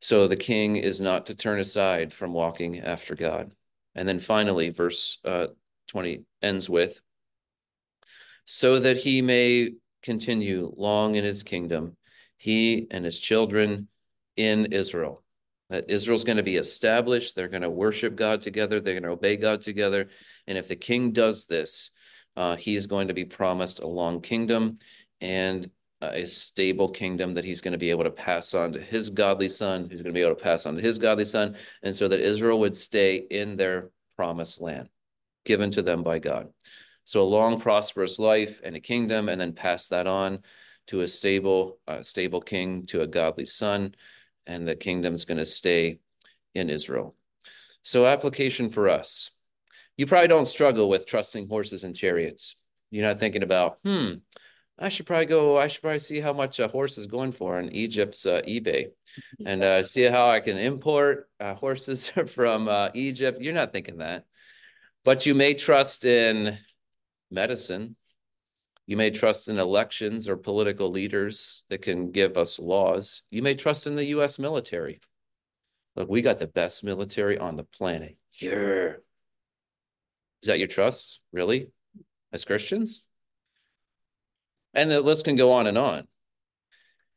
So 0.02 0.28
the 0.28 0.36
king 0.36 0.76
is 0.76 1.02
not 1.02 1.28
to 1.28 1.36
turn 1.36 1.60
aside 1.60 2.14
from 2.14 2.34
walking 2.34 2.80
after 2.80 3.16
God. 3.16 3.52
And 3.96 4.08
then 4.08 4.20
finally, 4.20 4.70
verse 4.70 5.20
uh, 5.26 5.48
20 5.88 6.24
ends 6.42 6.70
with, 6.70 7.02
so 8.46 8.80
that 8.80 8.98
he 8.98 9.22
may 9.22 9.72
continue 10.02 10.72
long 10.76 11.16
in 11.16 11.24
his 11.24 11.44
kingdom, 11.44 11.98
he 12.38 12.88
and 12.92 13.06
his 13.06 13.20
children 13.20 13.88
in 14.36 14.68
Israel 14.68 15.24
that 15.70 15.90
Israel's 15.90 16.24
going 16.24 16.38
to 16.38 16.44
be 16.44 16.56
established. 16.56 17.36
They're 17.36 17.48
going 17.48 17.62
to 17.62 17.70
worship 17.70 18.16
God 18.16 18.42
together. 18.42 18.80
They're 18.80 18.96
going 18.96 19.04
to 19.04 19.10
obey 19.10 19.38
God 19.38 19.62
together. 19.62 20.10
And 20.48 20.58
if 20.58 20.68
the 20.68 20.76
king 20.76 21.12
does 21.12 21.46
this, 21.46 21.92
uh, 22.36 22.56
he's 22.56 22.88
going 22.88 23.10
to 23.10 23.14
be 23.14 23.26
promised 23.26 23.80
a 23.80 23.88
long 23.88 24.22
kingdom 24.22 24.80
and 25.22 25.70
a 26.02 26.26
stable 26.26 26.90
kingdom 26.90 27.34
that 27.34 27.44
he's 27.44 27.62
going 27.62 27.74
to 27.74 27.78
be 27.78 27.90
able 27.90 28.06
to 28.06 28.12
pass 28.12 28.54
on 28.54 28.74
to 28.74 28.80
his 28.80 29.10
godly 29.10 29.50
son, 29.50 29.84
who's 29.84 30.02
going 30.02 30.14
to 30.14 30.18
be 30.18 30.22
able 30.22 30.36
to 30.36 30.44
pass 30.44 30.66
on 30.66 30.76
to 30.76 30.82
his 30.82 30.98
godly 30.98 31.26
son, 31.26 31.56
and 31.84 31.96
so 31.96 32.08
that 32.08 32.22
Israel 32.22 32.60
would 32.60 32.76
stay 32.76 33.18
in 33.18 33.58
their 33.58 33.90
promised 34.16 34.62
land 34.62 34.90
given 35.46 35.72
to 35.72 35.82
them 35.82 36.04
by 36.04 36.20
God. 36.20 36.48
So 37.10 37.24
a 37.24 37.24
long, 37.24 37.60
prosperous 37.60 38.20
life 38.20 38.62
and 38.64 38.76
a 38.76 38.80
kingdom, 38.80 39.30
and 39.30 39.42
then 39.42 39.54
pass 39.54 39.88
that 39.88 40.06
on 40.06 40.44
to 40.90 41.02
a 41.02 41.08
stable, 41.08 41.80
uh, 41.88 42.04
stable 42.04 42.40
king, 42.40 42.86
to 42.86 43.02
a 43.02 43.08
godly 43.08 43.48
son, 43.48 43.96
and 44.46 44.68
the 44.68 44.76
kingdom's 44.76 45.26
going 45.26 45.40
to 45.40 45.46
stay 45.46 46.02
in 46.54 46.70
Israel. 46.70 47.16
So, 47.82 48.06
application 48.06 48.70
for 48.70 48.90
us. 48.90 49.32
You 49.98 50.06
probably 50.06 50.28
don't 50.28 50.46
struggle 50.46 50.88
with 50.88 51.08
trusting 51.08 51.50
horses 51.50 51.84
and 51.84 51.96
chariots. 51.96 52.58
You're 52.92 53.08
not 53.08 53.20
thinking 53.20 53.42
about, 53.42 53.80
hmm, 53.84 54.18
I 54.78 54.90
should 54.90 55.08
probably 55.08 55.26
go, 55.26 55.58
I 55.58 55.66
should 55.66 55.82
probably 55.82 55.98
see 55.98 56.20
how 56.20 56.34
much 56.34 56.60
a 56.60 56.68
horse 56.68 57.00
is 57.00 57.08
going 57.08 57.32
for 57.32 57.58
on 57.58 57.70
Egypt's 57.70 58.28
uh, 58.28 58.42
eBay 58.48 58.90
and 59.44 59.64
uh, 59.64 59.82
see 59.82 60.04
how 60.04 60.30
I 60.30 60.42
can 60.42 60.60
import 60.60 61.28
uh, 61.40 61.56
horses 61.56 62.08
from 62.28 62.68
uh, 62.68 62.90
Egypt. 62.94 63.42
You're 63.42 63.56
not 63.56 63.74
thinking 63.74 63.98
that. 63.98 64.26
But 65.04 65.26
you 65.26 65.34
may 65.34 65.56
trust 65.56 66.06
in 66.06 66.60
medicine. 67.32 67.96
You 68.86 68.98
may 68.98 69.12
trust 69.12 69.48
in 69.48 69.60
elections 69.60 70.28
or 70.28 70.36
political 70.36 70.90
leaders 70.90 71.64
that 71.70 71.82
can 71.82 72.12
give 72.12 72.38
us 72.38 72.60
laws. 72.60 73.22
You 73.30 73.44
may 73.44 73.54
trust 73.54 73.88
in 73.88 73.96
the 73.96 74.06
US 74.06 74.40
military. 74.40 75.00
Look, 75.96 76.10
we 76.10 76.22
got 76.22 76.40
the 76.40 76.48
best 76.48 76.84
military 76.84 77.38
on 77.38 77.56
the 77.56 77.64
planet. 77.64 78.18
Yeah. 78.42 78.94
Is 80.42 80.48
that 80.48 80.60
your 80.60 80.68
trust? 80.68 81.20
Really? 81.32 81.70
As 82.32 82.46
Christians? 82.46 83.06
And 84.74 84.90
the 84.90 85.02
list 85.02 85.26
can 85.26 85.36
go 85.36 85.52
on 85.54 85.68
and 85.68 85.78
on. 85.78 86.08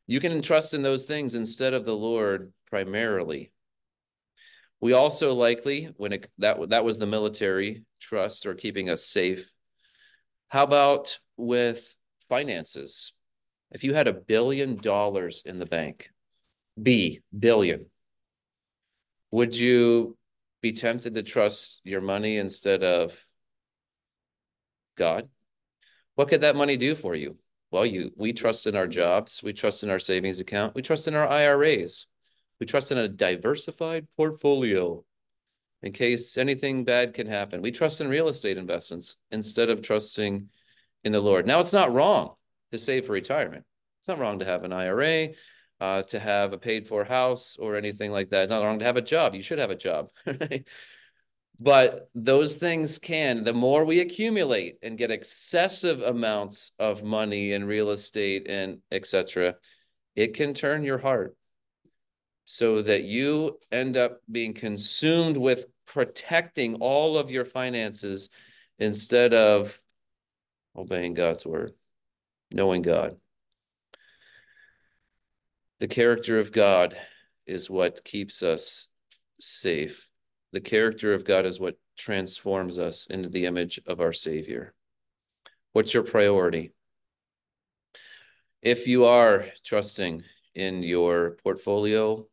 You 0.06 0.20
can 0.20 0.42
trust 0.42 0.74
in 0.74 0.82
those 0.82 1.04
things 1.04 1.34
instead 1.34 1.74
of 1.74 1.84
the 1.84 1.94
Lord 1.94 2.52
primarily. 2.66 3.52
We 4.80 4.94
also 4.94 5.32
likely, 5.34 5.90
when 5.96 6.12
it, 6.12 6.30
that 6.38 6.70
that 6.70 6.84
was 6.84 6.98
the 6.98 7.06
military 7.06 7.84
trust 8.00 8.46
or 8.46 8.54
keeping 8.54 8.90
us 8.90 9.06
safe. 9.06 9.52
How 10.52 10.64
about 10.64 11.18
with 11.38 11.96
finances. 12.28 13.14
If 13.70 13.84
you 13.84 13.94
had 13.94 14.06
a 14.06 14.12
billion 14.12 14.76
dollars 14.76 15.42
in 15.46 15.58
the 15.58 15.64
bank, 15.64 16.10
B, 16.80 17.22
billion, 17.36 17.86
would 19.30 19.56
you 19.56 20.18
be 20.60 20.72
tempted 20.72 21.14
to 21.14 21.22
trust 21.22 21.80
your 21.84 22.02
money 22.02 22.36
instead 22.36 22.84
of 22.84 23.18
God? 24.98 25.30
What 26.16 26.28
could 26.28 26.42
that 26.42 26.54
money 26.54 26.76
do 26.76 26.94
for 26.96 27.14
you? 27.14 27.38
Well, 27.70 27.86
you 27.86 28.12
we 28.14 28.34
trust 28.34 28.66
in 28.66 28.76
our 28.76 28.86
jobs, 28.86 29.42
we 29.42 29.54
trust 29.54 29.82
in 29.82 29.88
our 29.88 29.98
savings 29.98 30.38
account, 30.38 30.74
we 30.74 30.82
trust 30.82 31.08
in 31.08 31.14
our 31.14 31.26
IRAs, 31.26 32.04
we 32.60 32.66
trust 32.66 32.92
in 32.92 32.98
a 32.98 33.08
diversified 33.08 34.06
portfolio 34.18 35.02
in 35.82 35.92
case 35.92 36.38
anything 36.38 36.84
bad 36.84 37.14
can 37.14 37.26
happen. 37.26 37.62
We 37.62 37.72
trust 37.72 38.00
in 38.00 38.08
real 38.08 38.28
estate 38.28 38.56
investments 38.56 39.16
instead 39.30 39.68
of 39.68 39.82
trusting 39.82 40.48
in 41.04 41.12
the 41.12 41.20
Lord. 41.20 41.46
Now, 41.46 41.60
it's 41.60 41.72
not 41.72 41.92
wrong 41.92 42.34
to 42.70 42.78
save 42.78 43.06
for 43.06 43.12
retirement. 43.12 43.64
It's 44.00 44.08
not 44.08 44.18
wrong 44.18 44.38
to 44.38 44.44
have 44.44 44.64
an 44.64 44.72
IRA, 44.72 45.30
uh, 45.80 46.02
to 46.02 46.20
have 46.20 46.52
a 46.52 46.58
paid 46.58 46.86
for 46.86 47.04
house 47.04 47.56
or 47.58 47.76
anything 47.76 48.12
like 48.12 48.28
that. 48.28 48.44
It's 48.44 48.50
not 48.50 48.62
wrong 48.62 48.78
to 48.78 48.84
have 48.84 48.96
a 48.96 49.02
job. 49.02 49.34
You 49.34 49.42
should 49.42 49.58
have 49.58 49.70
a 49.70 49.76
job. 49.76 50.10
but 51.60 52.08
those 52.14 52.56
things 52.56 52.98
can, 52.98 53.42
the 53.42 53.52
more 53.52 53.84
we 53.84 54.00
accumulate 54.00 54.78
and 54.82 54.98
get 54.98 55.10
excessive 55.10 56.00
amounts 56.00 56.70
of 56.78 57.02
money 57.02 57.52
in 57.52 57.64
real 57.64 57.90
estate 57.90 58.46
and 58.48 58.78
etc., 58.92 59.56
it 60.14 60.34
can 60.34 60.54
turn 60.54 60.84
your 60.84 60.98
heart 60.98 61.36
so 62.44 62.82
that 62.82 63.04
you 63.04 63.58
end 63.70 63.96
up 63.96 64.18
being 64.30 64.54
consumed 64.54 65.36
with 65.36 65.66
protecting 65.86 66.76
all 66.76 67.16
of 67.18 67.30
your 67.30 67.44
finances 67.44 68.28
instead 68.78 69.34
of 69.34 69.80
obeying 70.76 71.14
God's 71.14 71.44
word, 71.44 71.72
knowing 72.52 72.82
God. 72.82 73.16
The 75.80 75.88
character 75.88 76.38
of 76.38 76.52
God 76.52 76.96
is 77.46 77.68
what 77.68 78.04
keeps 78.04 78.42
us 78.42 78.88
safe. 79.40 80.08
The 80.52 80.60
character 80.60 81.12
of 81.12 81.24
God 81.24 81.46
is 81.46 81.58
what 81.58 81.76
transforms 81.96 82.78
us 82.78 83.06
into 83.06 83.28
the 83.28 83.46
image 83.46 83.80
of 83.86 84.00
our 84.00 84.12
Savior. 84.12 84.74
What's 85.72 85.94
your 85.94 86.02
priority? 86.02 86.72
If 88.60 88.86
you 88.86 89.06
are 89.06 89.46
trusting 89.64 90.22
in 90.54 90.82
your 90.82 91.32
portfolio, 91.42 92.26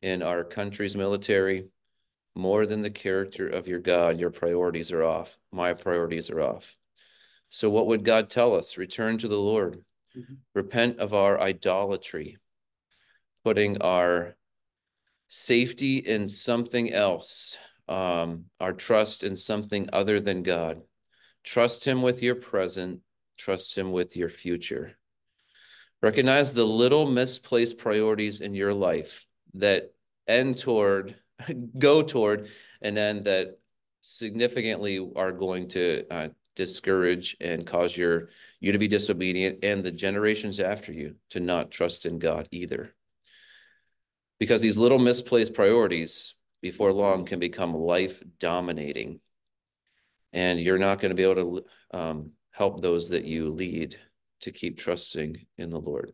in 0.00 0.22
our 0.22 0.42
country's 0.42 0.96
military, 0.96 1.68
more 2.34 2.66
than 2.66 2.82
the 2.82 2.90
character 2.90 3.46
of 3.48 3.68
your 3.68 3.80
God, 3.80 4.18
your 4.18 4.30
priorities 4.30 4.92
are 4.92 5.02
off. 5.02 5.38
My 5.52 5.74
priorities 5.74 6.30
are 6.30 6.40
off. 6.40 6.76
So, 7.50 7.68
what 7.68 7.86
would 7.88 8.04
God 8.04 8.30
tell 8.30 8.54
us? 8.54 8.78
Return 8.78 9.18
to 9.18 9.28
the 9.28 9.36
Lord, 9.36 9.84
mm-hmm. 10.16 10.34
repent 10.54 10.98
of 10.98 11.12
our 11.12 11.38
idolatry, 11.38 12.38
putting 13.44 13.82
our 13.82 14.36
safety 15.28 15.98
in 15.98 16.28
something 16.28 16.92
else, 16.92 17.58
um, 17.88 18.46
our 18.60 18.72
trust 18.72 19.22
in 19.22 19.36
something 19.36 19.90
other 19.92 20.20
than 20.20 20.42
God. 20.42 20.80
Trust 21.44 21.84
Him 21.86 22.00
with 22.00 22.22
your 22.22 22.36
present, 22.36 23.00
trust 23.36 23.76
Him 23.76 23.92
with 23.92 24.16
your 24.16 24.28
future. 24.30 24.96
Recognize 26.02 26.52
the 26.52 26.64
little 26.64 27.08
misplaced 27.08 27.78
priorities 27.78 28.40
in 28.40 28.54
your 28.54 28.74
life 28.74 29.24
that 29.54 29.92
end 30.26 30.58
toward, 30.58 31.14
go 31.78 32.02
toward, 32.02 32.48
and 32.80 32.96
then 32.96 33.24
that 33.24 33.58
significantly 34.00 35.06
are 35.16 35.32
going 35.32 35.68
to 35.68 36.04
uh, 36.10 36.28
discourage 36.56 37.36
and 37.40 37.66
cause 37.66 37.96
your 37.96 38.28
you 38.60 38.72
to 38.72 38.78
be 38.78 38.88
disobedient 38.88 39.60
and 39.62 39.82
the 39.82 39.92
generations 39.92 40.60
after 40.60 40.92
you 40.92 41.14
to 41.30 41.40
not 41.40 41.70
trust 41.70 42.04
in 42.04 42.18
God 42.18 42.48
either. 42.50 42.94
Because 44.38 44.60
these 44.60 44.78
little 44.78 44.98
misplaced 44.98 45.54
priorities 45.54 46.34
before 46.60 46.92
long 46.92 47.24
can 47.24 47.38
become 47.38 47.74
life 47.74 48.22
dominating. 48.38 49.20
And 50.32 50.58
you're 50.60 50.78
not 50.78 50.98
going 51.00 51.10
to 51.10 51.14
be 51.14 51.22
able 51.22 51.62
to 51.90 51.98
um 51.98 52.30
help 52.50 52.82
those 52.82 53.10
that 53.10 53.24
you 53.24 53.50
lead 53.50 53.98
to 54.40 54.50
keep 54.50 54.78
trusting 54.78 55.46
in 55.56 55.70
the 55.70 55.80
Lord. 55.80 56.12